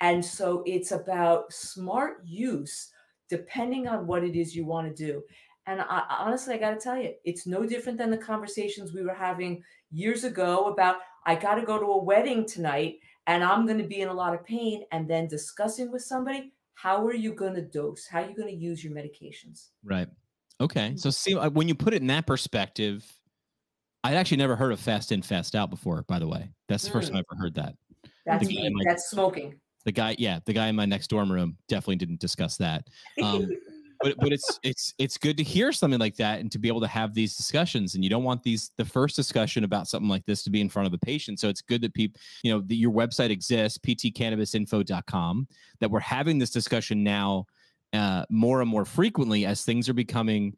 [0.00, 2.90] And so it's about smart use
[3.28, 5.22] depending on what it is you want to do.
[5.66, 9.02] And I, honestly, I got to tell you, it's no different than the conversations we
[9.02, 13.66] were having years ago about I got to go to a wedding tonight and I'm
[13.66, 14.84] going to be in a lot of pain.
[14.92, 18.06] And then discussing with somebody, how are you going to dose?
[18.06, 19.70] How are you going to use your medications?
[19.84, 20.08] Right.
[20.60, 20.94] Okay.
[20.96, 23.04] So, see, uh, when you put it in that perspective,
[24.04, 26.48] I'd actually never heard of fast in, fast out before, by the way.
[26.68, 26.92] That's the mm.
[26.92, 27.74] first time I've ever heard that.
[28.24, 28.48] That's,
[28.84, 29.58] that's smoking.
[29.86, 32.86] The guy, yeah, the guy in my next dorm room definitely didn't discuss that.
[33.22, 33.48] Um,
[34.00, 36.80] but but it's it's it's good to hear something like that and to be able
[36.80, 40.24] to have these discussions and you don't want these the first discussion about something like
[40.26, 42.60] this to be in front of the patient so it's good that people you know
[42.60, 45.46] that your website exists ptcannabisinfo.com
[45.80, 47.44] that we're having this discussion now
[47.92, 50.54] uh, more and more frequently as things are becoming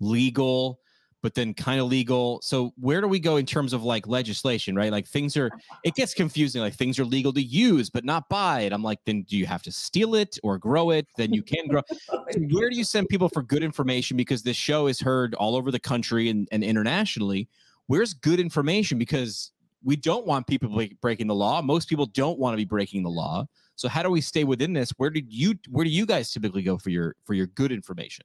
[0.00, 0.80] legal
[1.22, 2.40] but then kind of legal.
[2.42, 4.92] So where do we go in terms of like legislation, right?
[4.92, 5.50] Like things are,
[5.84, 6.60] it gets confusing.
[6.60, 8.72] Like things are legal to use, but not buy it.
[8.72, 11.06] I'm like, then do you have to steal it or grow it?
[11.16, 11.82] Then you can grow.
[12.08, 14.16] Oh, so where do you send people for good information?
[14.16, 17.48] Because this show is heard all over the country and, and internationally.
[17.86, 18.96] Where's good information?
[18.98, 19.50] Because
[19.82, 20.68] we don't want people
[21.00, 21.62] breaking the law.
[21.62, 23.46] Most people don't want to be breaking the law.
[23.76, 24.90] So how do we stay within this?
[24.96, 28.24] Where did you where do you guys typically go for your for your good information?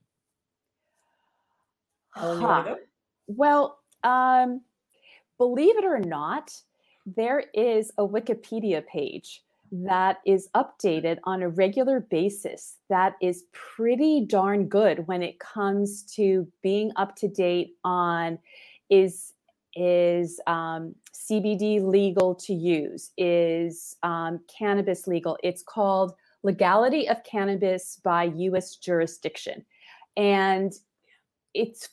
[2.12, 2.76] Huh.
[3.28, 4.62] Well, um,
[5.38, 6.54] believe it or not,
[7.06, 14.26] there is a Wikipedia page that is updated on a regular basis that is pretty
[14.26, 18.38] darn good when it comes to being up to date on
[18.90, 19.34] is
[19.74, 23.12] is um, CBD legal to use?
[23.18, 25.38] Is um, cannabis legal?
[25.44, 29.66] It's called legality of cannabis by US jurisdiction.
[30.18, 30.74] And
[31.54, 31.90] it's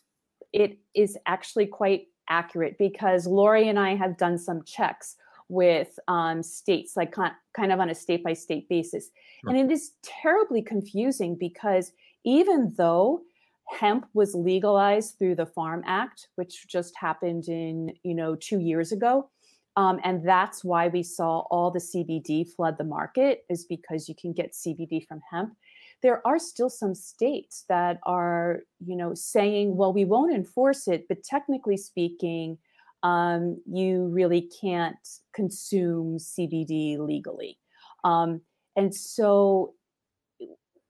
[0.52, 5.16] it is actually quite accurate because Lori and I have done some checks
[5.48, 9.10] with um, states, like kind of on a state by state basis.
[9.40, 9.50] Sure.
[9.50, 11.92] And it is terribly confusing because
[12.24, 13.22] even though
[13.68, 18.92] hemp was legalized through the Farm Act, which just happened in, you know, two years
[18.92, 19.30] ago,
[19.76, 24.14] um, and that's why we saw all the CBD flood the market, is because you
[24.14, 25.54] can get CBD from hemp.
[26.02, 31.06] There are still some states that are, you know, saying, well, we won't enforce it,
[31.08, 32.58] but technically speaking,
[33.02, 34.96] um, you really can't
[35.34, 37.58] consume CBD legally.
[38.04, 38.40] Um,
[38.76, 39.74] and so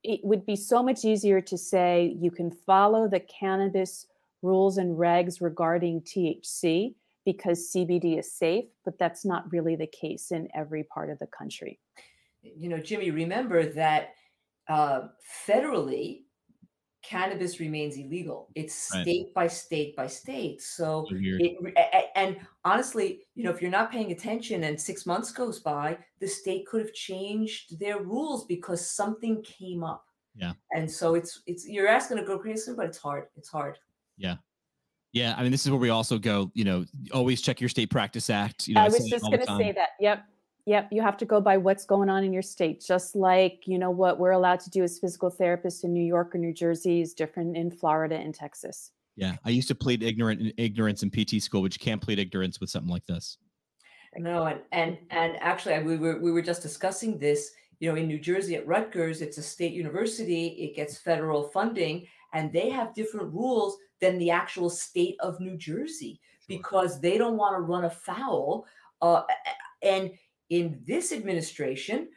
[0.03, 4.05] it would be so much easier to say you can follow the cannabis
[4.41, 6.95] rules and regs regarding THC
[7.25, 11.27] because CBD is safe, but that's not really the case in every part of the
[11.27, 11.79] country.
[12.41, 14.13] You know, Jimmy, remember that
[14.69, 15.07] uh,
[15.47, 16.21] federally,
[17.03, 18.49] cannabis remains illegal.
[18.55, 19.33] It's state right.
[19.33, 20.61] by state by state.
[20.61, 21.57] So, it,
[22.15, 26.27] and honestly, you know, if you're not paying attention and six months goes by, the
[26.27, 30.05] state could have changed their rules because something came up.
[30.35, 30.53] Yeah.
[30.71, 33.25] And so it's it's you're asking to go crazy, but it's hard.
[33.35, 33.77] It's hard.
[34.17, 34.35] Yeah.
[35.11, 36.51] Yeah, I mean, this is where we also go.
[36.53, 38.67] You know, always check your state practice act.
[38.67, 39.89] You know, I was just going to say that.
[39.99, 40.23] Yep,
[40.69, 42.79] Yep, you have to go by what's going on in your state.
[42.79, 46.35] Just like, you know, what we're allowed to do as physical therapists in New York
[46.35, 48.91] or New Jersey is different in Florida and Texas.
[49.15, 52.59] Yeah, I used to plead ignorant ignorance in PT school, which you can't plead ignorance
[52.59, 53.39] with something like this.
[54.15, 57.49] No, and and and actually, we were we were just discussing this.
[57.79, 60.49] You know, in New Jersey at Rutgers, it's a state university.
[60.49, 65.57] It gets federal funding, and they have different rules than the actual state of New
[65.57, 66.59] Jersey sure.
[66.59, 68.67] because they don't want to run afoul.
[69.01, 69.23] Uh,
[69.81, 70.11] and
[70.49, 72.09] in this administration,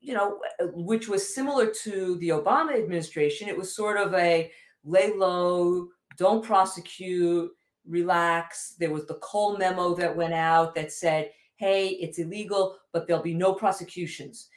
[0.00, 0.38] you know,
[0.72, 4.50] which was similar to the Obama administration, it was sort of a
[4.84, 7.50] lay low, don't prosecute,
[7.86, 8.74] relax.
[8.78, 13.22] There was the Cole memo that went out that said, hey, it's illegal, but there'll
[13.22, 14.48] be no prosecutions.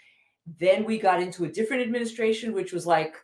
[0.60, 3.16] Then we got into a different administration, which was like,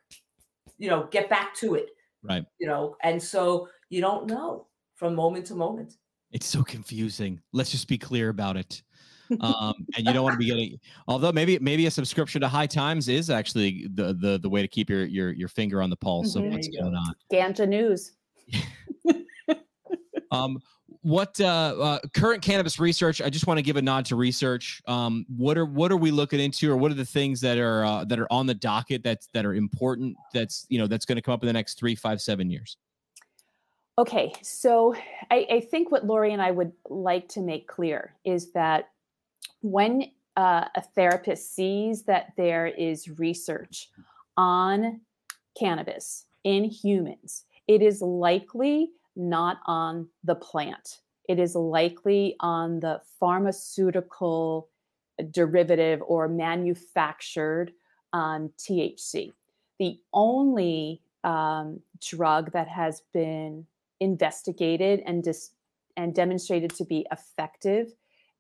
[0.77, 1.89] you know, get back to it.
[2.23, 2.45] Right.
[2.59, 5.95] You know, and so you don't know from moment to moment.
[6.31, 7.41] It's so confusing.
[7.53, 8.81] Let's just be clear about it
[9.41, 10.79] um, and you don't want to be getting.
[11.07, 14.67] Although maybe maybe a subscription to High Times is actually the the the way to
[14.67, 16.47] keep your your your finger on the pulse mm-hmm.
[16.47, 17.13] of what's going on.
[17.31, 18.13] Ganja News.
[20.31, 20.59] um,
[21.05, 23.21] what uh, uh, current cannabis research?
[23.21, 24.81] I just want to give a nod to research.
[24.87, 27.85] Um, what are what are we looking into, or what are the things that are
[27.85, 30.17] uh, that are on the docket that's that are important?
[30.33, 32.77] That's you know that's going to come up in the next three, five, seven years.
[33.99, 34.95] Okay, so
[35.29, 38.89] I, I think what Lori and I would like to make clear is that
[39.61, 43.89] when uh, a therapist sees that there is research
[44.37, 45.01] on
[45.57, 50.99] cannabis in humans, it is likely not on the plant.
[51.27, 54.69] It is likely on the pharmaceutical
[55.31, 57.71] derivative or manufactured
[58.13, 59.31] um, THC.
[59.79, 63.65] The only um, drug that has been
[63.99, 65.51] investigated and dis-
[65.97, 67.93] and demonstrated to be effective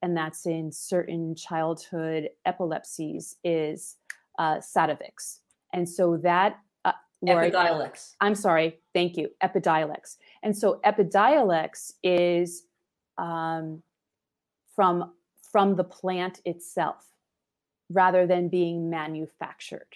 [0.05, 3.97] and that's in certain childhood epilepsies, is
[4.37, 5.39] uh, Sativex.
[5.73, 6.91] And so that uh,
[7.25, 8.13] Epidiolex.
[8.21, 10.17] I'm sorry, thank you, Epidiolex.
[10.43, 12.65] And so Epidiolex is
[13.17, 13.81] um,
[14.75, 15.11] from
[15.51, 17.03] from the plant itself,
[17.89, 19.95] rather than being manufactured.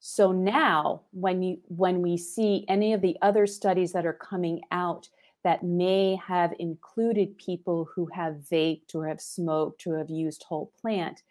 [0.00, 4.60] So now, when you when we see any of the other studies that are coming
[4.70, 5.08] out
[5.44, 10.72] that may have included people who have vaped or have smoked or have used whole
[10.80, 11.22] plant.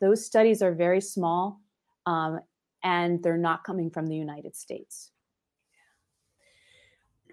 [0.00, 1.60] Those studies are very small
[2.06, 2.40] um,
[2.82, 5.10] and they're not coming from the United States.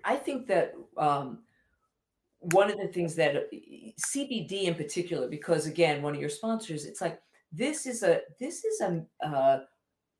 [0.03, 1.39] I think that um,
[2.39, 3.41] one of the things that uh,
[3.99, 8.63] CBD in particular, because again, one of your sponsors, it's like this is a this
[8.63, 9.59] is a uh,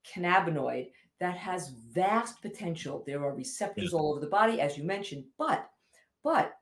[0.10, 0.89] cannabinoid
[1.20, 3.04] that has vast potential.
[3.06, 5.70] There are receptors all over the body, as you mentioned, but
[6.24, 6.54] but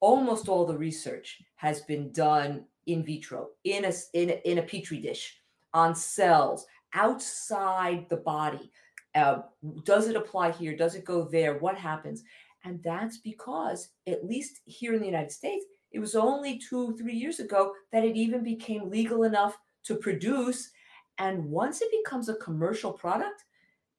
[0.00, 4.62] almost all the research has been done in vitro, in a, in a, in a
[4.62, 5.38] petri dish,
[5.72, 8.70] on cells outside the body.
[9.14, 9.42] Uh,
[9.84, 10.76] does it apply here?
[10.76, 11.58] Does it go there?
[11.58, 12.22] What happens?
[12.64, 17.14] And that's because, at least here in the United States, it was only two, three
[17.14, 20.70] years ago that it even became legal enough to produce.
[21.18, 23.44] And once it becomes a commercial product,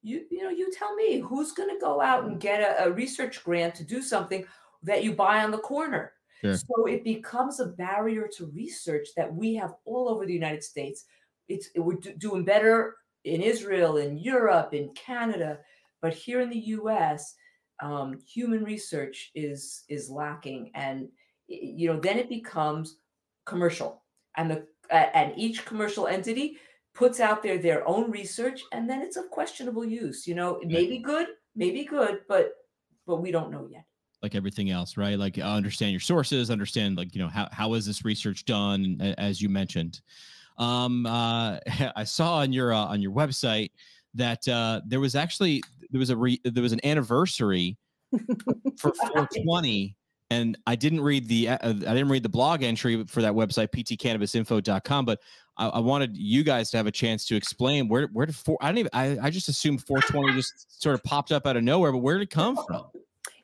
[0.02, 2.92] you you know, you tell me who's going to go out and get a, a
[2.92, 4.44] research grant to do something
[4.86, 6.12] that you buy on the corner.
[6.40, 6.56] Sure.
[6.56, 11.04] So it becomes a barrier to research that we have all over the United States.
[11.48, 15.58] it's we're doing better in Israel, in Europe, in Canada,
[16.00, 17.34] but here in the U.S.,
[17.82, 21.08] um, human research is is lacking, and
[21.48, 22.96] you know then it becomes
[23.44, 24.02] commercial,
[24.36, 26.58] and the uh, and each commercial entity
[26.94, 30.26] puts out there their own research, and then it's of questionable use.
[30.26, 32.52] You know, it may be good, maybe good, but
[33.06, 33.84] but we don't know yet
[34.22, 35.18] like everything else, right?
[35.18, 39.40] Like understand your sources, understand like you know how how is this research done, as
[39.40, 40.00] you mentioned.
[40.58, 41.58] Um, uh,
[41.96, 43.70] I saw on your uh, on your website
[44.14, 47.76] that uh, there was actually there was a re, there was an anniversary
[48.78, 49.96] for 420
[50.30, 53.68] and I didn't read the uh, I didn't read the blog entry for that website
[53.68, 55.20] ptcannabisinfo.com but
[55.56, 58.58] I, I, wanted you guys to have a chance to explain where where did four
[58.60, 61.62] I don't even I, I just assumed 420 just sort of popped up out of
[61.62, 62.86] nowhere but where did it come from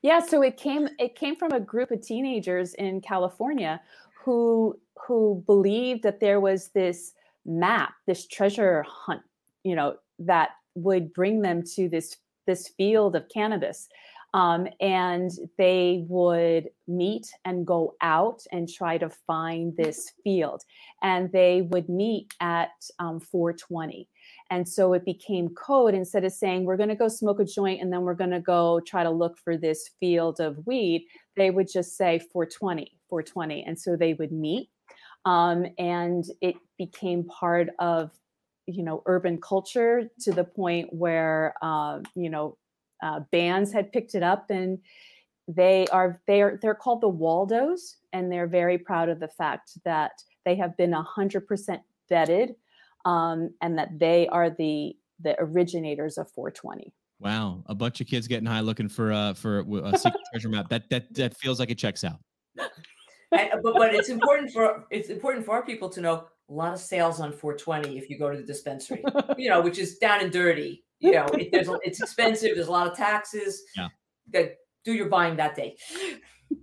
[0.03, 3.81] yeah so it came it came from a group of teenagers in California
[4.25, 7.13] who who believed that there was this
[7.47, 9.23] map this treasure hunt
[9.65, 13.89] you know that would bring them to this this field of cannabis
[14.35, 20.63] um, and they would meet and go out and try to find this field.
[21.03, 24.09] And they would meet at um, 420.
[24.53, 27.81] And so it became code instead of saying, we're going to go smoke a joint
[27.81, 31.51] and then we're going to go try to look for this field of weed, they
[31.51, 33.65] would just say 420, 420.
[33.65, 34.69] And so they would meet.
[35.25, 38.11] Um, and it became part of
[38.67, 42.59] you know urban culture to the point where uh, you know
[43.03, 44.79] uh, bands had picked it up and
[45.49, 49.73] they are they are they're called the waldos and they're very proud of the fact
[49.85, 50.13] that
[50.45, 51.81] they have been 100%
[52.11, 52.55] vetted
[53.05, 58.27] um, and that they are the the originators of 420 wow a bunch of kids
[58.27, 61.71] getting high looking for uh for a secret treasure map that that that feels like
[61.71, 62.19] it checks out
[62.59, 66.73] and, but, but it's important for it's important for our people to know a lot
[66.73, 69.05] of sales on 420 if you go to the dispensary
[69.39, 72.53] you know which is down and dirty you know, it, there's it's expensive.
[72.55, 73.63] There's a lot of taxes.
[73.77, 73.89] Yeah.
[74.85, 75.77] do your buying that day.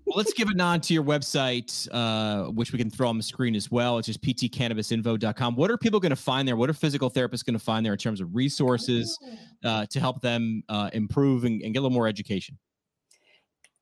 [0.06, 3.24] Well, let's give a nod to your website, uh, which we can throw on the
[3.24, 3.98] screen as well.
[3.98, 5.56] It's just ptcannabisinfo.com.
[5.56, 6.56] What are people going to find there?
[6.56, 9.18] What are physical therapists going to find there in terms of resources
[9.64, 12.58] uh, to help them uh, improve and, and get a little more education?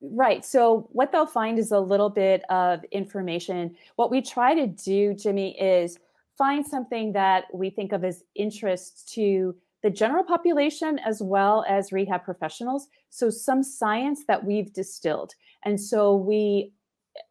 [0.01, 0.45] Right.
[0.45, 3.75] So, what they'll find is a little bit of information.
[3.95, 5.97] What we try to do, Jimmy, is
[6.37, 11.91] find something that we think of as interest to the general population as well as
[11.91, 12.87] rehab professionals.
[13.09, 15.33] So some science that we've distilled.
[15.65, 16.73] And so we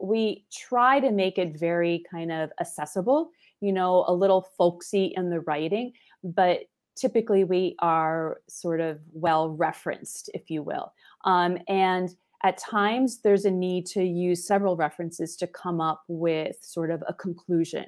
[0.00, 5.30] we try to make it very kind of accessible, you know, a little folksy in
[5.30, 5.92] the writing,
[6.24, 6.60] but
[6.96, 10.92] typically we are sort of well referenced, if you will.
[11.24, 12.10] Um, and
[12.42, 17.02] at times there's a need to use several references to come up with sort of
[17.08, 17.86] a conclusion.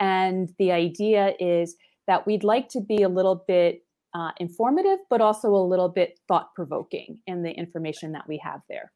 [0.00, 1.76] And the idea is
[2.06, 3.82] that we'd like to be a little bit
[4.14, 8.60] uh, informative, but also a little bit thought provoking in the information that we have
[8.68, 8.92] there.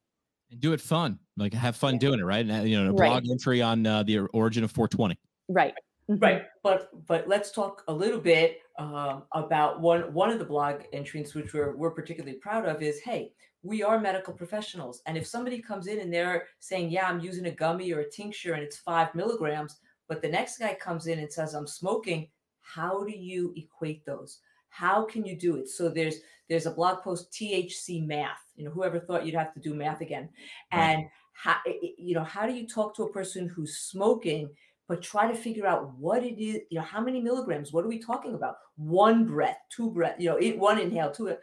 [0.50, 2.44] And do it fun, like have fun doing it, right?
[2.46, 3.30] And you know, a blog right.
[3.30, 5.16] entry on uh, the origin of 420.
[5.48, 5.74] Right.
[6.10, 6.24] Mm-hmm.
[6.24, 10.82] Right, but but let's talk a little bit um, about one one of the blog
[10.92, 13.32] entries which we're we're particularly proud of is hey
[13.62, 17.46] we are medical professionals and if somebody comes in and they're saying yeah I'm using
[17.46, 19.78] a gummy or a tincture and it's five milligrams
[20.08, 22.28] but the next guy comes in and says I'm smoking
[22.62, 24.40] how do you equate those
[24.70, 25.68] how can you do it?
[25.68, 26.16] So there's
[26.50, 30.02] there's a blog post thc math you know whoever thought you'd have to do math
[30.02, 30.28] again.
[30.72, 30.80] Right.
[30.80, 31.56] and how
[31.96, 34.50] you know how do you talk to a person who's smoking
[34.88, 37.88] but try to figure out what it is you know how many milligrams what are
[37.88, 38.56] we talking about?
[38.76, 41.34] One breath two breath you know it, one inhale two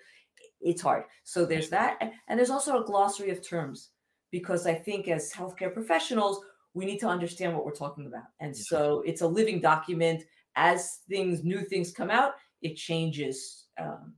[0.60, 1.04] it's hard.
[1.24, 1.98] So there's that
[2.28, 3.90] and there's also a glossary of terms
[4.30, 6.42] because i think as healthcare professionals
[6.74, 8.26] we need to understand what we're talking about.
[8.40, 10.24] And so it's a living document.
[10.60, 14.14] As things new things come out it changes um,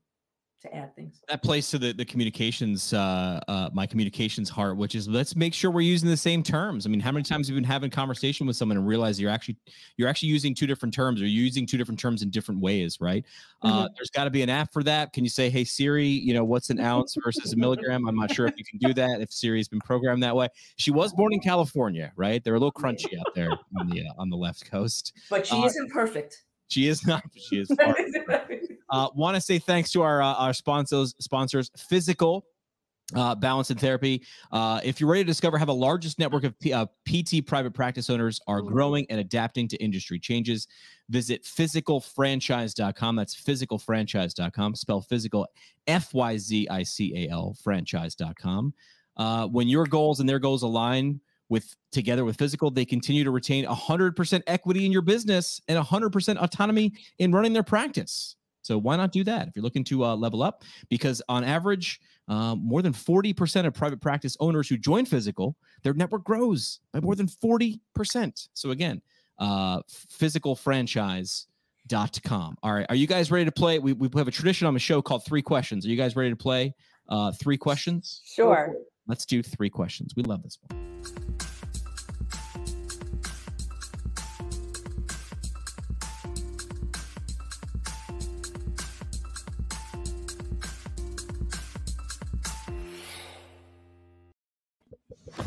[0.62, 1.22] to add things.
[1.30, 5.54] That plays to the the communications, uh, uh, my communications heart, which is let's make
[5.54, 6.86] sure we're using the same terms.
[6.86, 9.32] I mean, how many times have you been having conversation with someone and realize you're
[9.32, 9.58] actually
[9.98, 12.98] you're actually using two different terms or you're using two different terms in different ways,
[13.00, 13.26] right?
[13.62, 13.78] Uh, mm-hmm.
[13.78, 15.14] Uh, there's got to be an app for that.
[15.14, 18.08] Can you say, hey Siri, you know, what's an ounce versus a milligram?
[18.08, 19.22] I'm not sure if you can do that.
[19.22, 20.50] If Siri's been programmed that way.
[20.76, 22.44] She was born in California, right?
[22.44, 25.56] They're a little crunchy out there on the uh, on the left coast, but she
[25.56, 26.44] uh, isn't perfect.
[26.70, 27.24] She is not.
[27.36, 27.72] She is.
[28.90, 31.16] uh, Want to say thanks to our uh, our sponsors.
[31.20, 32.44] Sponsors, Fyzical.
[33.16, 34.22] Uh, balance and therapy.
[34.52, 37.74] Uh, if you're ready to discover how the largest network of P- uh, PT private
[37.74, 40.68] practice owners are growing and adapting to industry changes,
[41.10, 43.16] visit fyzicalfranchise.com.
[43.16, 44.76] That's fyzicalfranchise.com.
[44.76, 45.48] Spell physical
[45.88, 48.76] F Y Z I C A L franchise.com.
[49.18, 53.32] Uh, when your goals and their goals align, with together with Fyzical, they continue to
[53.32, 58.36] retain 100% equity in your business and 100% autonomy in running their practice.
[58.62, 60.64] So why not do that if you're looking to uh, level up?
[60.90, 65.94] Because on average, uh, more than 40% of private practice owners who join Fyzical, their
[65.94, 67.80] network grows by more than 40%.
[68.54, 69.02] So again,
[69.40, 72.58] uh, fyzicalfranchise.com.
[72.62, 72.86] All right.
[72.90, 73.80] Are you guys ready to play?
[73.80, 75.84] We, we have a tradition on the show called Three Questions.
[75.86, 76.76] Are you guys ready to play
[77.08, 78.22] uh, Three Questions?
[78.26, 78.76] Sure.
[79.10, 80.14] Let's do three questions.
[80.16, 81.02] We love this one.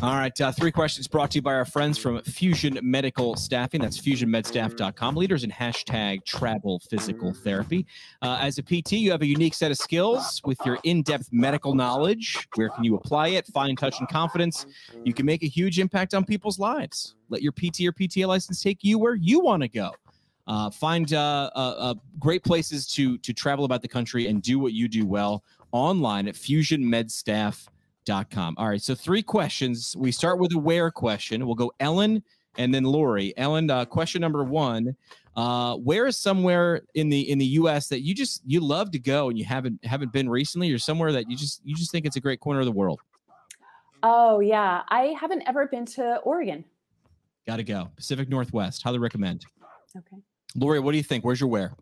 [0.03, 0.41] All right.
[0.41, 3.79] Uh, three questions brought to you by our friends from Fusion Medical Staffing.
[3.79, 5.15] That's fusionmedstaff.com.
[5.15, 7.85] Leaders in hashtag travel physical therapy.
[8.21, 11.29] Uh, as a PT, you have a unique set of skills with your in depth
[11.31, 12.49] medical knowledge.
[12.55, 13.47] Where can you apply it?
[13.47, 14.65] Fine touch and confidence.
[15.05, 17.15] You can make a huge impact on people's lives.
[17.29, 19.91] Let your PT or PTA license take you where you want to go.
[20.47, 24.59] Uh, find uh, uh, uh, great places to to travel about the country and do
[24.59, 27.72] what you do well online at fusionmedstaff.com
[28.29, 28.55] com.
[28.57, 28.81] All right.
[28.81, 29.95] So three questions.
[29.97, 31.45] We start with a where question.
[31.45, 32.23] We'll go Ellen
[32.57, 33.33] and then Lori.
[33.37, 34.95] Ellen, uh, question number one.
[35.35, 38.99] Uh, where is somewhere in the in the US that you just you love to
[38.99, 42.05] go and you haven't haven't been recently or somewhere that you just you just think
[42.05, 42.99] it's a great corner of the world?
[44.03, 44.83] Oh yeah.
[44.89, 46.63] I haven't ever been to Oregon.
[47.47, 47.89] Gotta go.
[47.95, 48.83] Pacific Northwest.
[48.83, 49.45] Highly recommend.
[49.95, 50.17] Okay.
[50.55, 51.25] Lori, what do you think?
[51.25, 51.73] Where's your where?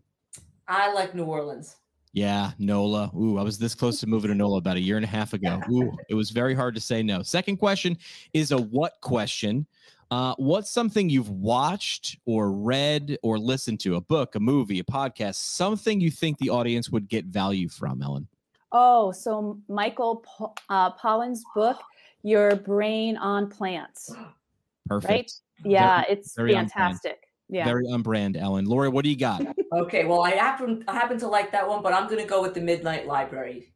[0.66, 1.76] I like New Orleans.
[2.12, 3.10] Yeah, NOLA.
[3.16, 5.32] Ooh, I was this close to moving to NOLA about a year and a half
[5.32, 5.60] ago.
[5.70, 7.22] Ooh, it was very hard to say no.
[7.22, 7.96] Second question
[8.34, 9.66] is a what question.
[10.10, 14.84] Uh, what's something you've watched or read or listened to, a book, a movie, a
[14.84, 18.28] podcast, something you think the audience would get value from, Ellen?
[18.72, 20.22] Oh, so Michael
[20.68, 21.78] uh, Pollan's book,
[22.22, 24.14] Your Brain on Plants.
[24.86, 25.10] Perfect.
[25.10, 25.32] Right?
[25.64, 27.28] Yeah, very, it's very fantastic.
[27.52, 27.66] Yeah.
[27.66, 28.64] Very on brand, Ellen.
[28.64, 29.42] Lori, what do you got?
[29.72, 32.40] okay, well, I happen I happen to like that one, but I'm going to go
[32.40, 33.74] with the Midnight Library.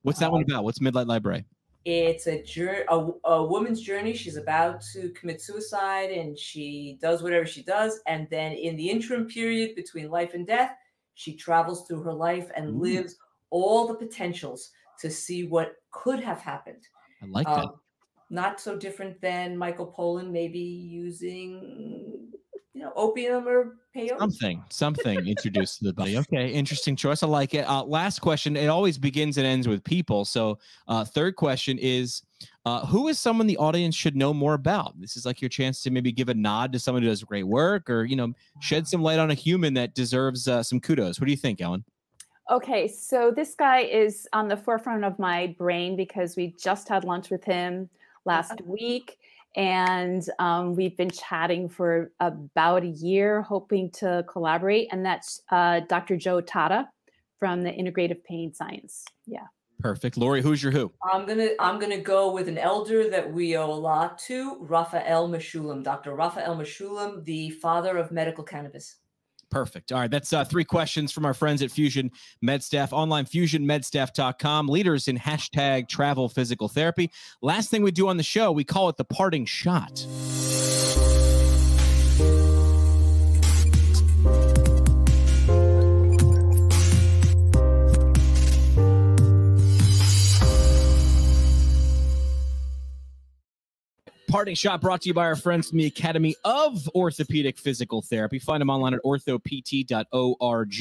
[0.00, 0.64] What's that um, one about?
[0.64, 1.44] What's Midnight Library?
[1.84, 4.14] It's a, journey, a, a woman's journey.
[4.14, 8.88] She's about to commit suicide, and she does whatever she does, and then in the
[8.88, 10.72] interim period between life and death,
[11.12, 12.80] she travels through her life and Ooh.
[12.80, 13.16] lives
[13.50, 16.88] all the potentials to see what could have happened.
[17.22, 17.68] I like um, that.
[18.30, 22.30] Not so different than Michael Pollan maybe using
[22.72, 24.18] you know, opium or peyote.
[24.18, 26.16] Something, something introduced to the body.
[26.18, 27.22] Okay, interesting choice.
[27.22, 27.68] I like it.
[27.68, 28.56] Uh, last question.
[28.56, 30.24] It always begins and ends with people.
[30.24, 32.22] So, uh, third question is,
[32.64, 34.98] uh, who is someone the audience should know more about?
[35.00, 37.46] This is like your chance to maybe give a nod to someone who does great
[37.46, 41.20] work, or you know, shed some light on a human that deserves uh, some kudos.
[41.20, 41.84] What do you think, Ellen?
[42.50, 47.04] Okay, so this guy is on the forefront of my brain because we just had
[47.04, 47.88] lunch with him
[48.24, 49.18] last week
[49.56, 54.88] and um, we've been chatting for about a year, hoping to collaborate.
[54.92, 56.16] And that's uh, Dr.
[56.16, 56.88] Joe Tatta
[57.38, 59.04] from the Integrative Pain Science.
[59.26, 59.46] Yeah.
[59.80, 60.18] Perfect.
[60.18, 60.92] Lori, who's your who?
[61.10, 65.26] I'm gonna I'm gonna go with an elder that we owe a lot to, Raphael
[65.26, 66.14] Mechoulam, Dr.
[66.14, 68.96] Raphael Mechoulam, the father of medical cannabis.
[69.50, 69.90] Perfect.
[69.92, 70.10] All right.
[70.10, 72.10] That's uh, three questions from our friends at Fusion
[72.44, 77.10] MedStaff, online fusionmedstaff.com, leaders in hashtag travel physical therapy.
[77.42, 80.06] Last thing we do on the show, we call it the parting shot.
[94.30, 98.38] Parting shot brought to you by our friends from the Academy of Orthopedic Physical Therapy.
[98.38, 100.74] Find them online at orthopt.org.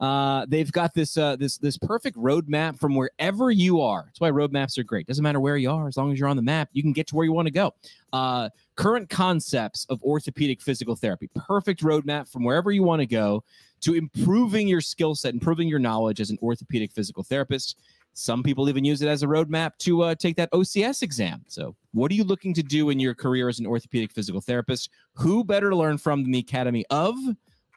[0.00, 4.04] Uh, they've got this uh, this this perfect roadmap from wherever you are.
[4.06, 5.06] That's why roadmaps are great.
[5.06, 7.06] Doesn't matter where you are, as long as you're on the map, you can get
[7.08, 7.74] to where you want to go.
[8.14, 11.28] Uh, current concepts of orthopedic physical therapy.
[11.36, 13.44] Perfect roadmap from wherever you want to go
[13.82, 17.76] to improving your skill set, improving your knowledge as an orthopedic physical therapist.
[18.14, 21.42] Some people even use it as a roadmap to uh, take that OCS exam.
[21.48, 24.90] So, what are you looking to do in your career as an orthopedic physical therapist?
[25.14, 27.14] Who better to learn from than the Academy of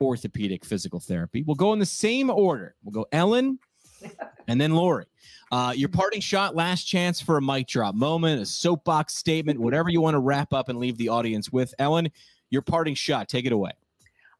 [0.02, 1.44] Orthopedic Physical Therapy?
[1.44, 2.76] We'll go in the same order.
[2.84, 3.60] We'll go Ellen
[4.48, 5.06] and then Lori.
[5.52, 9.90] Uh, your parting shot, last chance for a mic drop moment, a soapbox statement, whatever
[9.90, 11.74] you want to wrap up and leave the audience with.
[11.80, 12.10] Ellen,
[12.50, 13.72] your parting shot, take it away.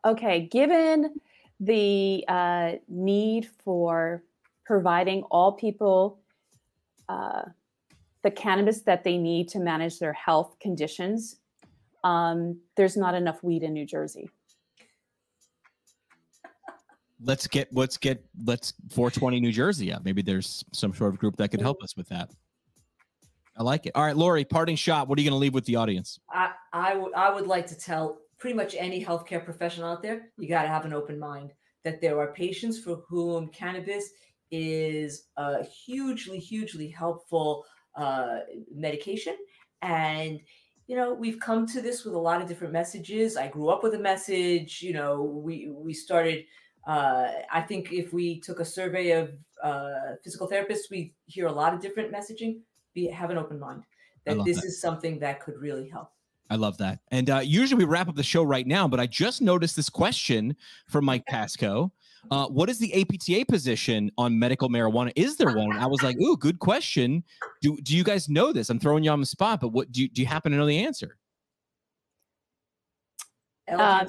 [0.04, 1.16] Okay, given
[1.60, 4.24] the uh, need for
[4.66, 6.20] providing all people
[7.08, 7.44] uh,
[8.24, 11.38] the cannabis that they need to manage their health conditions.
[12.04, 14.30] Um, there's not enough weed in New Jersey.
[17.22, 20.04] Let's get let's get let's 420 New Jersey up.
[20.04, 22.32] Maybe there's some sort of group that could help us with that.
[23.58, 23.94] I like it.
[23.96, 25.08] All right, Lori, parting shot.
[25.08, 26.20] What are you going to leave with the audience?
[26.30, 30.30] I, I would I would like to tell pretty much any healthcare professional out there,
[30.38, 31.54] you got to have an open mind
[31.84, 34.10] that there are patients for whom cannabis
[34.56, 38.40] is a hugely, hugely helpful uh,
[38.74, 39.36] medication.
[39.82, 40.40] And,
[40.88, 43.38] you know, we've come to this with a lot of different messages.
[43.38, 46.46] I grew up with a message, you know, we, we started,
[46.88, 49.32] uh, I think if we took a survey of
[49.64, 52.62] uh, physical therapists, we hear a lot of different messaging.
[52.94, 53.84] Be, have an open mind
[54.26, 54.68] that this that.
[54.68, 56.10] is something that could really help.
[56.50, 57.00] I love that.
[57.12, 59.90] And uh, usually we wrap up the show right now, but I just noticed this
[59.90, 60.56] question
[60.88, 61.92] from Mike Pasco.
[62.32, 65.12] Uh, what is the APTA position on medical marijuana?
[65.16, 65.72] Is there one?
[65.74, 67.24] I was like, ooh, good question.
[67.62, 68.70] Do do you guys know this?
[68.70, 70.66] I'm throwing you on the spot, but what do you, do you happen to know
[70.66, 71.18] the answer?
[73.68, 74.06] Um, uh,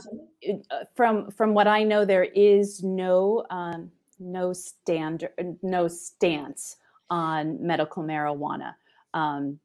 [0.95, 5.31] from from what I know, there is no um, no standard
[5.63, 6.77] no stance
[7.11, 8.75] on medical marijuana
[9.15, 9.59] um,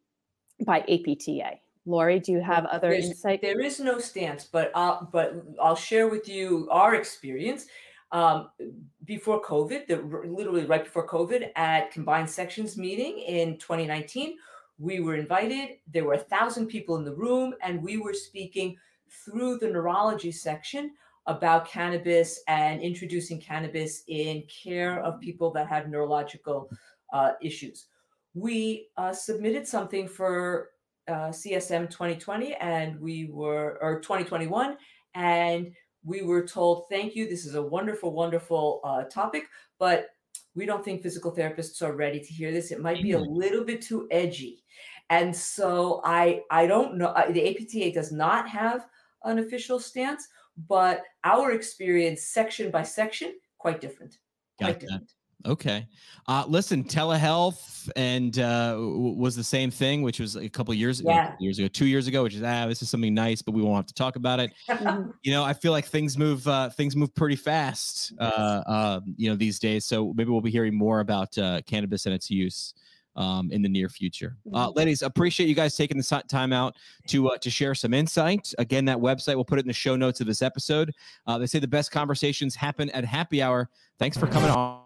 [0.65, 1.59] by APTA.
[1.85, 3.41] Lori, do you have other There's, insight?
[3.41, 7.65] There is no stance, but I'll, but I'll share with you our experience.
[8.11, 8.49] Um,
[9.05, 9.97] before COVID, the,
[10.27, 14.37] literally right before COVID, at Combined Sections meeting in 2019,
[14.77, 15.77] we were invited.
[15.91, 18.75] There were a thousand people in the room, and we were speaking
[19.09, 20.91] through the neurology section
[21.27, 26.69] about cannabis and introducing cannabis in care of people that had neurological
[27.13, 27.87] uh, issues.
[28.33, 30.69] We uh, submitted something for
[31.07, 34.77] uh, CSM 2020 and we were, or 2021,
[35.13, 37.27] and we were told, thank you.
[37.27, 39.47] This is a wonderful, wonderful uh, topic,
[39.79, 40.07] but
[40.55, 42.71] we don't think physical therapists are ready to hear this.
[42.71, 43.33] It might be a mm-hmm.
[43.33, 44.63] little bit too edgy.
[45.09, 47.13] And so I, I don't know.
[47.29, 48.87] The APTA does not have
[49.23, 50.27] an official stance,
[50.67, 54.17] but our experience, section by section, quite different.
[54.57, 54.87] Quite that.
[54.87, 55.11] different.
[55.45, 55.87] Okay.
[56.27, 61.33] Uh, listen, telehealth and uh, was the same thing, which was a couple years yeah.
[61.39, 63.77] years ago, two years ago, which is ah, this is something nice, but we won't
[63.77, 64.51] have to talk about it.
[65.23, 69.29] you know, I feel like things move uh, things move pretty fast, uh, uh, you
[69.29, 69.85] know, these days.
[69.85, 72.73] So maybe we'll be hearing more about uh, cannabis and its use
[73.15, 74.37] um, in the near future.
[74.53, 74.77] Uh, mm-hmm.
[74.77, 76.75] ladies, appreciate you guys taking the time out
[77.07, 78.53] to uh, to share some insight.
[78.57, 80.93] Again, that website we'll put it in the show notes of this episode.
[81.27, 83.69] Uh, they say the best conversations happen at happy hour.
[83.99, 84.80] Thanks for coming on.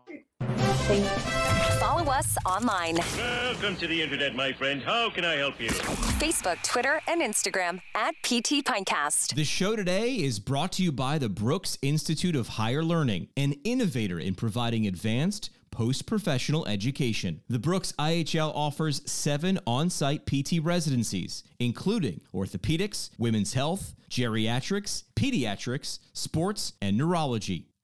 [0.85, 2.99] Follow us online.
[3.17, 4.83] Welcome to the internet, my friend.
[4.83, 5.69] How can I help you?
[5.69, 9.33] Facebook, Twitter, and Instagram at PT Pintcast.
[9.33, 13.53] The show today is brought to you by the Brooks Institute of Higher Learning, an
[13.63, 17.41] innovator in providing advanced post professional education.
[17.49, 25.97] The Brooks IHL offers seven on site PT residencies, including orthopedics, women's health, geriatrics, pediatrics,
[26.13, 27.69] sports, and neurology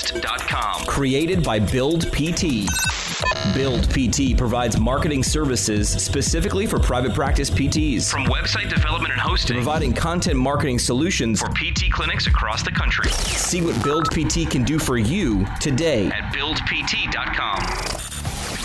[0.00, 0.86] ptpintcast.com.
[0.86, 2.68] Created by Build PT.
[3.54, 8.10] Build PT provides marketing services specifically for private practice PTs.
[8.10, 13.10] From website development and hosting, providing content marketing solutions for PT clinics across the country.
[13.10, 17.99] See what Build PT can do for you today at buildpt.com.